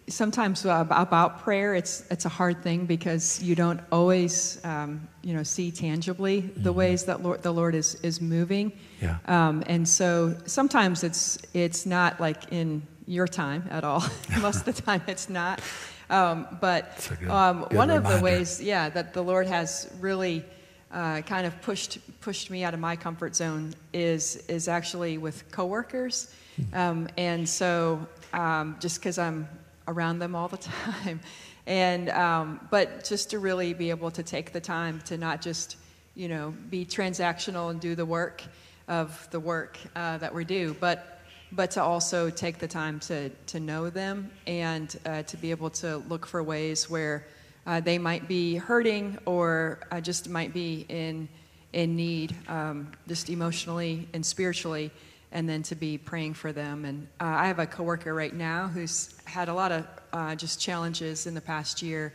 sometimes 0.10 0.66
uh, 0.66 0.86
about 0.90 1.40
prayer, 1.40 1.76
it's 1.76 2.06
it's 2.10 2.26
a 2.26 2.30
hard 2.30 2.64
thing 2.64 2.86
because 2.86 3.42
you 3.42 3.56
don't 3.56 3.80
always 3.92 4.64
um, 4.64 5.08
you 5.22 5.34
know 5.34 5.44
see 5.44 5.72
tangibly 5.72 6.42
the 6.42 6.70
mm-hmm. 6.70 6.80
ways 6.80 7.06
that 7.06 7.22
Lord, 7.22 7.44
the 7.44 7.52
Lord 7.52 7.76
is 7.76 7.96
is 7.96 8.22
moving. 8.22 8.72
Yeah. 9.02 9.18
Um, 9.26 9.64
and 9.68 9.88
so 9.88 10.36
sometimes 10.46 11.04
it's 11.04 11.38
it's 11.54 11.86
not 11.86 12.20
like 12.20 12.52
in 12.52 12.82
your 13.06 13.28
time 13.28 13.68
at 13.70 13.84
all. 13.84 14.04
Most 14.42 14.68
of 14.68 14.76
the 14.76 14.82
time, 14.82 15.02
it's 15.08 15.30
not. 15.30 15.62
Um, 16.10 16.48
but 16.62 17.12
good, 17.20 17.30
um, 17.30 17.60
good 17.64 17.78
one 17.78 17.90
reminder. 17.90 18.08
of 18.08 18.18
the 18.18 18.24
ways, 18.24 18.62
yeah, 18.62 18.90
that 18.90 19.14
the 19.14 19.24
Lord 19.24 19.48
has 19.48 19.90
really. 20.00 20.44
Uh, 20.90 21.20
kind 21.24 21.46
of 21.46 21.62
pushed 21.64 22.00
pushed 22.22 22.50
me 22.50 22.64
out 22.64 22.74
of 22.74 22.80
my 22.80 22.96
comfort 22.96 23.36
zone 23.36 23.74
is 23.92 24.38
is 24.48 24.70
actually 24.70 25.18
with 25.18 25.44
coworkers, 25.52 26.34
hmm. 26.56 26.74
um, 26.74 27.10
and 27.18 27.48
so 27.48 28.08
um, 28.32 28.78
just 28.80 28.98
because 28.98 29.18
I'm 29.18 29.50
around 29.88 30.20
them 30.20 30.36
all 30.36 30.48
the 30.48 30.58
time. 30.58 31.20
And, 31.66 32.10
um, 32.10 32.68
but 32.72 33.04
just 33.04 33.32
to 33.32 33.40
really 33.40 33.74
be 33.74 33.90
able 33.90 34.12
to 34.12 34.24
take 34.24 34.54
the 34.54 34.62
time 34.62 35.02
to 35.02 35.18
not 35.18 35.42
just, 35.42 35.78
you 36.16 36.30
know, 36.30 36.54
be 36.70 36.86
transactional 36.86 37.72
and 37.72 37.80
do 37.80 37.96
the 37.96 38.06
work 38.06 38.42
of 38.88 39.28
the 39.32 39.40
work 39.40 39.78
uh, 39.96 40.18
that 40.20 40.34
we 40.34 40.46
do, 40.46 40.76
but, 40.80 41.20
but 41.52 41.72
to 41.72 41.84
also 41.84 42.30
take 42.30 42.60
the 42.60 42.68
time 42.68 43.00
to, 43.02 43.30
to 43.48 43.60
know 43.60 43.90
them 43.90 44.32
and 44.46 44.98
uh, 45.06 45.24
to 45.24 45.36
be 45.38 45.52
able 45.52 45.70
to 45.70 45.98
look 46.10 46.26
for 46.26 46.42
ways 46.42 46.90
where 46.90 47.26
uh, 47.66 47.82
they 47.82 47.98
might 47.98 48.30
be 48.30 48.56
hurting 48.56 49.18
or 49.26 49.80
uh, 49.92 50.00
just 50.00 50.30
might 50.30 50.54
be 50.54 50.86
in, 50.88 51.28
in 51.74 51.98
need, 51.98 52.34
um, 52.48 52.90
just 53.10 53.30
emotionally 53.30 54.08
and 54.14 54.26
spiritually 54.26 54.90
and 55.32 55.48
then 55.48 55.64
to 55.64 55.76
be 55.76 55.98
praying 55.98 56.34
for 56.34 56.52
them. 56.52 56.86
And 56.86 57.08
uh, 57.20 57.26
I 57.26 57.48
have 57.48 57.60
a 57.60 57.66
coworker 57.66 58.14
right 58.14 58.34
now 58.34 58.68
who's 58.68 59.14
had 59.26 59.50
a 59.50 59.54
lot 59.54 59.72
of 59.72 59.88
uh, 60.14 60.36
just 60.36 60.60
challenges 60.60 61.28
in 61.28 61.34
the 61.34 61.42
past 61.42 61.82
year, 61.82 62.14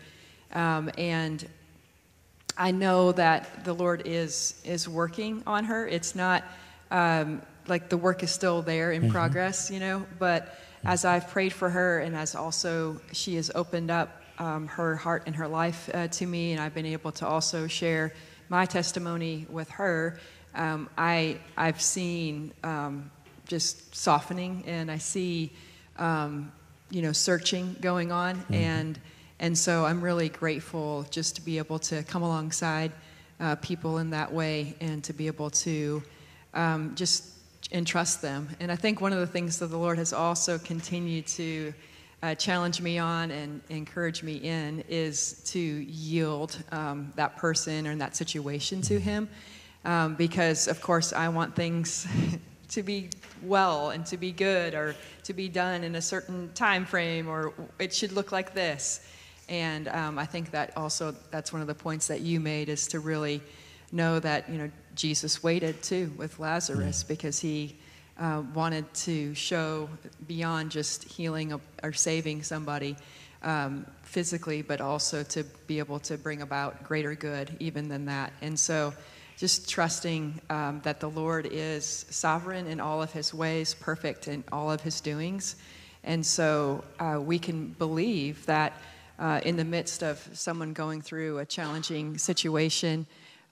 um, 0.54 0.90
and 0.96 1.46
I 2.56 2.70
know 2.70 3.12
that 3.12 3.64
the 3.64 3.72
Lord 3.72 4.02
is 4.04 4.60
is 4.64 4.88
working 4.88 5.42
on 5.46 5.64
her. 5.64 5.86
It's 5.86 6.14
not 6.14 6.44
um, 6.90 7.42
like 7.66 7.88
the 7.88 7.96
work 7.96 8.22
is 8.22 8.30
still 8.30 8.62
there 8.62 8.92
in 8.92 9.02
mm-hmm. 9.02 9.10
progress, 9.10 9.70
you 9.70 9.80
know, 9.80 10.06
but 10.18 10.58
as 10.84 11.04
I've 11.04 11.28
prayed 11.28 11.52
for 11.52 11.70
her, 11.70 12.00
and 12.00 12.16
as 12.16 12.34
also 12.34 13.00
she 13.12 13.36
has 13.36 13.50
opened 13.54 13.90
up 13.90 14.22
um, 14.38 14.66
her 14.66 14.96
heart 14.96 15.24
and 15.26 15.36
her 15.36 15.48
life 15.48 15.88
uh, 15.94 16.08
to 16.08 16.26
me, 16.26 16.52
and 16.52 16.60
I've 16.60 16.74
been 16.74 16.86
able 16.86 17.12
to 17.12 17.26
also 17.26 17.66
share 17.66 18.12
my 18.48 18.66
testimony 18.66 19.46
with 19.48 19.70
her, 19.70 20.18
um, 20.54 20.88
I, 20.98 21.38
I've 21.56 21.80
seen 21.80 22.52
um, 22.62 23.10
just 23.46 23.94
softening, 23.94 24.64
and 24.66 24.90
I 24.90 24.98
see, 24.98 25.50
um, 25.98 26.52
you 26.90 27.02
know, 27.02 27.12
searching 27.12 27.76
going 27.80 28.12
on, 28.12 28.36
mm-hmm. 28.36 28.54
and 28.54 29.00
and 29.40 29.58
so 29.58 29.84
I'm 29.84 30.00
really 30.00 30.28
grateful 30.28 31.04
just 31.10 31.34
to 31.36 31.42
be 31.42 31.58
able 31.58 31.80
to 31.80 32.04
come 32.04 32.22
alongside 32.22 32.92
uh, 33.40 33.56
people 33.56 33.98
in 33.98 34.10
that 34.10 34.32
way, 34.32 34.76
and 34.80 35.02
to 35.04 35.12
be 35.12 35.26
able 35.26 35.50
to 35.50 36.02
um, 36.54 36.94
just 36.94 37.30
entrust 37.72 38.22
them. 38.22 38.48
And 38.60 38.70
I 38.70 38.76
think 38.76 39.00
one 39.00 39.12
of 39.12 39.18
the 39.18 39.26
things 39.26 39.58
that 39.58 39.66
the 39.68 39.78
Lord 39.78 39.98
has 39.98 40.12
also 40.12 40.58
continued 40.58 41.26
to 41.28 41.72
uh, 42.22 42.34
challenge 42.36 42.80
me 42.80 42.98
on 42.98 43.30
and 43.30 43.60
encourage 43.68 44.22
me 44.22 44.36
in 44.36 44.84
is 44.88 45.42
to 45.46 45.58
yield 45.58 46.62
um, 46.70 47.12
that 47.16 47.36
person 47.36 47.86
or 47.86 47.96
that 47.96 48.14
situation 48.14 48.80
to 48.82 49.00
Him. 49.00 49.28
Um, 49.84 50.14
because, 50.14 50.68
of 50.68 50.80
course, 50.80 51.12
I 51.12 51.28
want 51.28 51.56
things 51.56 52.06
to 52.70 52.82
be 52.82 53.10
well 53.42 53.90
and 53.90 54.06
to 54.06 54.16
be 54.16 54.32
good 54.32 54.74
or 54.74 54.94
to 55.24 55.32
be 55.32 55.48
done 55.48 55.84
in 55.84 55.96
a 55.96 56.02
certain 56.02 56.50
time 56.54 56.84
frame 56.84 57.28
or 57.28 57.52
it 57.78 57.92
should 57.92 58.12
look 58.12 58.32
like 58.32 58.54
this. 58.54 59.06
And 59.48 59.88
um, 59.88 60.18
I 60.18 60.26
think 60.26 60.52
that 60.52 60.76
also 60.76 61.14
that's 61.30 61.52
one 61.52 61.60
of 61.60 61.68
the 61.68 61.74
points 61.74 62.06
that 62.06 62.20
you 62.20 62.40
made 62.40 62.68
is 62.68 62.86
to 62.88 63.00
really 63.00 63.42
know 63.90 64.18
that 64.20 64.48
you 64.48 64.56
know 64.56 64.70
Jesus 64.94 65.42
waited 65.42 65.82
too 65.82 66.12
with 66.16 66.38
Lazarus 66.38 67.02
because 67.02 67.38
he 67.40 67.76
uh, 68.18 68.42
wanted 68.54 68.92
to 68.94 69.34
show 69.34 69.88
beyond 70.26 70.70
just 70.70 71.04
healing 71.04 71.60
or 71.82 71.92
saving 71.92 72.42
somebody 72.42 72.96
um, 73.42 73.86
physically, 74.02 74.62
but 74.62 74.80
also 74.80 75.22
to 75.24 75.44
be 75.66 75.78
able 75.78 75.98
to 75.98 76.16
bring 76.16 76.42
about 76.42 76.84
greater 76.84 77.14
good 77.14 77.54
even 77.58 77.88
than 77.88 78.06
that. 78.06 78.32
And 78.40 78.58
so, 78.58 78.92
just 79.42 79.68
trusting 79.68 80.40
um, 80.50 80.80
that 80.84 81.00
the 81.00 81.10
Lord 81.10 81.48
is 81.50 82.06
sovereign 82.10 82.68
in 82.68 82.78
all 82.78 83.02
of 83.02 83.10
his 83.10 83.34
ways, 83.34 83.74
perfect 83.74 84.28
in 84.28 84.44
all 84.52 84.70
of 84.70 84.80
his 84.80 85.00
doings. 85.00 85.56
And 86.04 86.24
so, 86.24 86.84
uh, 87.00 87.18
we 87.20 87.40
can 87.40 87.66
believe 87.70 88.46
that 88.46 88.72
uh, 89.18 89.40
in 89.44 89.56
the 89.56 89.64
midst 89.64 90.04
of 90.04 90.16
someone 90.32 90.72
going 90.72 91.02
through 91.02 91.38
a 91.38 91.44
challenging 91.44 92.18
situation 92.18 93.04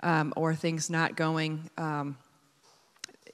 um, 0.04 0.32
or 0.36 0.54
things 0.54 0.90
not 0.90 1.16
going, 1.16 1.68
um, 1.76 2.16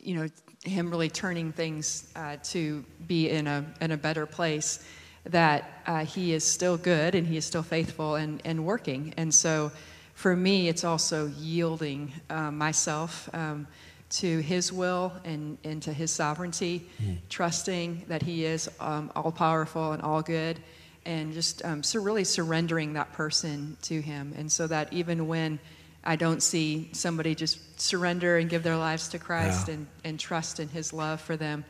you 0.00 0.14
know, 0.14 0.26
him 0.64 0.88
really 0.90 1.10
turning 1.10 1.52
things 1.52 2.10
uh, 2.16 2.36
to 2.44 2.82
be 3.06 3.28
in 3.28 3.46
a, 3.46 3.66
in 3.82 3.90
a 3.90 3.98
better 3.98 4.24
place, 4.24 4.82
that 5.24 5.82
uh, 5.86 6.06
he 6.06 6.32
is 6.32 6.42
still 6.42 6.78
good 6.78 7.14
and 7.14 7.26
he 7.26 7.36
is 7.36 7.44
still 7.44 7.62
faithful 7.62 8.14
and, 8.14 8.40
and 8.46 8.64
working. 8.64 9.12
And 9.18 9.34
so 9.34 9.70
for 10.16 10.34
me, 10.34 10.66
it's 10.66 10.82
also 10.82 11.26
yielding 11.38 12.10
uh, 12.30 12.50
myself 12.50 13.28
um, 13.34 13.66
to 14.08 14.40
his 14.40 14.72
will 14.72 15.12
and, 15.24 15.58
and 15.62 15.82
to 15.82 15.92
his 15.92 16.10
sovereignty, 16.10 16.88
mm. 17.02 17.18
trusting 17.28 18.06
that 18.08 18.22
he 18.22 18.46
is 18.46 18.70
um, 18.80 19.12
all 19.14 19.30
powerful 19.30 19.92
and 19.92 20.00
all 20.00 20.22
good, 20.22 20.58
and 21.04 21.34
just 21.34 21.62
um, 21.66 21.82
so 21.82 22.00
really 22.00 22.24
surrendering 22.24 22.94
that 22.94 23.12
person 23.12 23.76
to 23.82 24.00
him. 24.00 24.32
And 24.38 24.50
so 24.50 24.66
that 24.66 24.90
even 24.90 25.28
when 25.28 25.58
I 26.02 26.16
don't 26.16 26.42
see 26.42 26.88
somebody 26.92 27.34
just 27.34 27.78
surrender 27.78 28.38
and 28.38 28.48
give 28.48 28.62
their 28.62 28.78
lives 28.78 29.08
to 29.08 29.18
Christ 29.18 29.68
yeah. 29.68 29.74
and, 29.74 29.86
and 30.02 30.18
trust 30.18 30.60
in 30.60 30.68
his 30.70 30.94
love 30.94 31.20
for 31.20 31.36
them. 31.36 31.66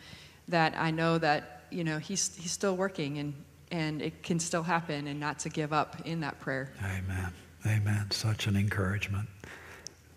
That 0.49 0.75
I 0.79 0.93
know 0.93 1.19
that, 1.19 1.65
you 1.71 1.83
know, 1.83 1.99
he's, 1.99 2.37
he's 2.37 2.53
still 2.53 2.77
working 2.77 3.19
and, 3.19 3.35
and 3.73 4.01
it 4.01 4.23
can 4.23 4.39
still 4.39 4.63
happen 4.63 5.09
and 5.09 5.19
not 5.19 5.41
to 5.41 5.49
give 5.49 5.73
up 5.73 5.97
in 6.05 6.21
that 6.21 6.39
prayer. 6.39 6.71
Amen. 6.81 7.33
Amen. 7.67 8.11
Such 8.11 8.47
an 8.47 8.57
encouragement. 8.57 9.29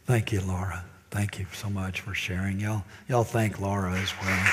Thank 0.06 0.32
you, 0.32 0.42
Laura. 0.42 0.86
Thank 1.10 1.40
you 1.40 1.48
so 1.54 1.70
much 1.70 2.02
for 2.02 2.14
sharing. 2.14 2.60
Y'all, 2.60 2.84
y'all 3.08 3.24
thank 3.24 3.60
Laura 3.60 3.94
as 3.94 4.14
well. 4.22 4.46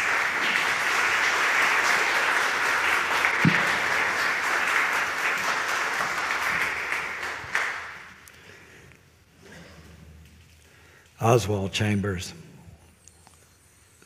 Oswald 11.20 11.72
Chambers 11.72 12.32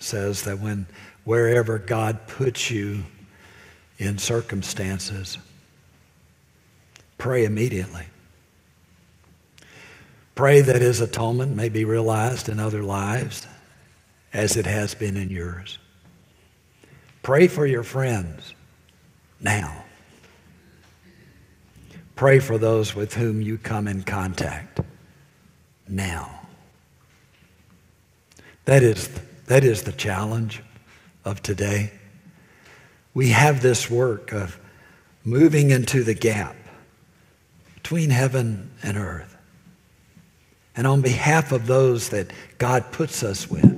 says 0.01 0.43
that 0.43 0.59
when 0.59 0.86
wherever 1.24 1.78
God 1.78 2.26
puts 2.26 2.70
you 2.70 3.05
in 3.99 4.18
circumstances, 4.18 5.38
pray 7.18 7.45
immediately. 7.45 8.07
Pray 10.41 10.62
that 10.62 10.80
his 10.80 11.03
atonement 11.03 11.55
may 11.55 11.68
be 11.68 11.84
realized 11.84 12.49
in 12.49 12.59
other 12.59 12.82
lives 12.82 13.47
as 14.32 14.57
it 14.57 14.64
has 14.64 14.95
been 14.95 15.18
in 15.18 15.28
yours. 15.28 15.78
Pray 17.22 17.47
for 17.47 17.66
your 17.66 17.82
friends 17.82 18.55
now. 19.38 19.84
Pray 22.16 22.38
for 22.38 22.57
those 22.57 22.95
with 22.95 23.12
whom 23.12 23.43
you 23.43 23.59
come 23.59 23.86
in 23.86 24.03
contact 24.03 24.80
now. 25.86 26.41
That 28.64 28.82
is, 28.82 29.11
that 29.45 29.62
is 29.62 29.82
the 29.82 29.93
challenge 29.93 30.62
of 31.22 31.43
today. 31.43 31.93
We 33.12 33.28
have 33.28 33.61
this 33.61 33.91
work 33.91 34.32
of 34.32 34.59
moving 35.22 35.70
into 35.70 36.03
the 36.03 36.14
gap 36.14 36.57
between 37.74 38.09
heaven 38.09 38.70
and 38.82 38.97
earth. 38.97 39.36
And 40.81 40.87
on 40.87 41.03
behalf 41.03 41.53
of 41.53 41.66
those 41.66 42.09
that 42.09 42.33
God 42.57 42.91
puts 42.91 43.22
us 43.22 43.51
with, 43.51 43.70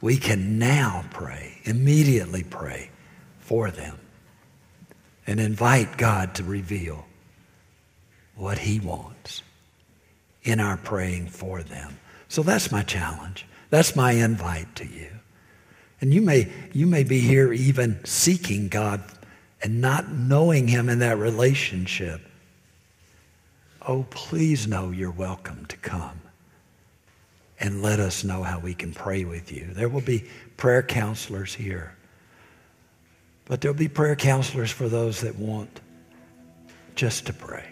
we 0.00 0.16
can 0.16 0.58
now 0.58 1.04
pray, 1.12 1.58
immediately 1.62 2.42
pray 2.42 2.90
for 3.38 3.70
them, 3.70 4.00
and 5.24 5.38
invite 5.38 5.96
God 5.96 6.34
to 6.34 6.42
reveal 6.42 7.06
what 8.34 8.58
He 8.58 8.80
wants 8.80 9.44
in 10.42 10.58
our 10.58 10.76
praying 10.76 11.28
for 11.28 11.62
them. 11.62 12.00
So 12.26 12.42
that's 12.42 12.72
my 12.72 12.82
challenge. 12.82 13.46
That's 13.70 13.94
my 13.94 14.10
invite 14.10 14.74
to 14.74 14.84
you. 14.88 15.10
And 16.00 16.12
you 16.12 16.20
may, 16.20 16.50
you 16.72 16.88
may 16.88 17.04
be 17.04 17.20
here 17.20 17.52
even 17.52 18.04
seeking 18.04 18.66
God 18.66 19.04
and 19.62 19.80
not 19.80 20.10
knowing 20.10 20.66
Him 20.66 20.88
in 20.88 20.98
that 20.98 21.16
relationship. 21.16 22.22
Oh, 23.86 24.06
please 24.10 24.68
know 24.68 24.90
you're 24.90 25.10
welcome 25.10 25.66
to 25.66 25.76
come 25.76 26.20
and 27.58 27.82
let 27.82 27.98
us 27.98 28.22
know 28.22 28.42
how 28.42 28.58
we 28.58 28.74
can 28.74 28.92
pray 28.92 29.24
with 29.24 29.52
you. 29.52 29.68
There 29.72 29.88
will 29.88 30.00
be 30.00 30.24
prayer 30.56 30.82
counselors 30.82 31.54
here. 31.54 31.96
But 33.44 33.60
there'll 33.60 33.76
be 33.76 33.88
prayer 33.88 34.16
counselors 34.16 34.70
for 34.70 34.88
those 34.88 35.20
that 35.22 35.36
want 35.36 35.80
just 36.94 37.26
to 37.26 37.32
pray. 37.32 37.66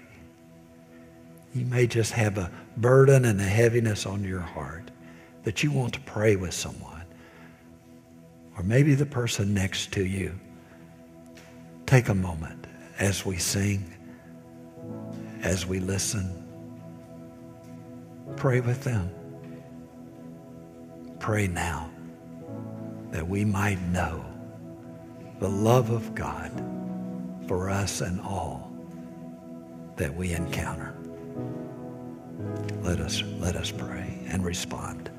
You 1.55 1.65
may 1.67 1.87
just 1.87 2.13
have 2.13 2.39
a 2.39 2.51
burden 2.77 3.25
and 3.25 3.41
a 3.41 3.45
heaviness 3.45 4.07
on 4.07 4.25
your 4.25 4.41
heart 4.41 4.91
that 5.45 5.63
you 5.63 5.71
want 5.71 5.95
to 5.95 6.01
pray 6.01 6.37
with 6.37 6.55
someone. 6.55 7.05
Or 8.57 8.63
maybe 8.63 8.95
the 8.95 9.07
person 9.07 9.55
next 9.55 9.93
to 9.93 10.05
you. 10.05 10.39
Take 11.87 12.09
a 12.09 12.15
moment 12.15 12.67
as 12.99 13.25
we 13.25 13.39
sing, 13.39 13.93
as 15.43 15.67
we 15.67 15.81
listen. 15.81 16.37
Pray 18.37 18.61
with 18.61 18.85
them. 18.85 19.11
Pray 21.19 21.47
now 21.47 21.91
that 23.11 23.27
we 23.27 23.45
might 23.45 23.81
know 23.89 24.25
the 25.39 25.49
love 25.49 25.91
of 25.91 26.15
God 26.15 26.51
for 27.47 27.71
us 27.71 28.01
and 28.01 28.21
all 28.21 28.71
that 29.97 30.15
we 30.15 30.33
encounter. 30.33 30.95
Let 32.83 33.01
us, 33.01 33.23
let 33.39 33.57
us 33.57 33.71
pray 33.71 34.19
and 34.29 34.45
respond. 34.45 35.11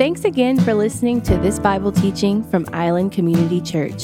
Thanks 0.00 0.24
again 0.24 0.56
for 0.58 0.72
listening 0.72 1.20
to 1.24 1.36
this 1.36 1.58
Bible 1.58 1.92
teaching 1.92 2.42
from 2.42 2.66
Island 2.72 3.12
Community 3.12 3.60
Church. 3.60 4.02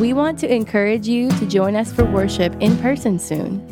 We 0.00 0.14
want 0.14 0.38
to 0.38 0.50
encourage 0.50 1.06
you 1.06 1.28
to 1.32 1.44
join 1.44 1.76
us 1.76 1.92
for 1.92 2.06
worship 2.06 2.56
in 2.60 2.78
person 2.78 3.18
soon. 3.18 3.62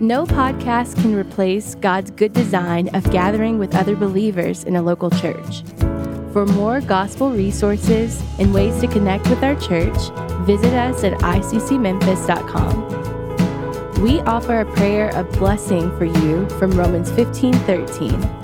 No 0.00 0.24
podcast 0.24 1.00
can 1.00 1.14
replace 1.14 1.76
God's 1.76 2.10
good 2.10 2.32
design 2.32 2.88
of 2.88 3.08
gathering 3.12 3.60
with 3.60 3.76
other 3.76 3.94
believers 3.94 4.64
in 4.64 4.74
a 4.74 4.82
local 4.82 5.10
church. 5.10 5.62
For 6.32 6.44
more 6.44 6.80
gospel 6.80 7.30
resources 7.30 8.20
and 8.40 8.52
ways 8.52 8.80
to 8.80 8.88
connect 8.88 9.30
with 9.30 9.44
our 9.44 9.54
church, 9.54 9.96
visit 10.44 10.74
us 10.74 11.04
at 11.04 11.12
iccmemphis.com. 11.20 14.02
We 14.02 14.18
offer 14.22 14.58
a 14.58 14.66
prayer 14.74 15.10
of 15.10 15.30
blessing 15.38 15.96
for 15.96 16.04
you 16.04 16.48
from 16.58 16.72
Romans 16.72 17.12
15:13. 17.12 18.43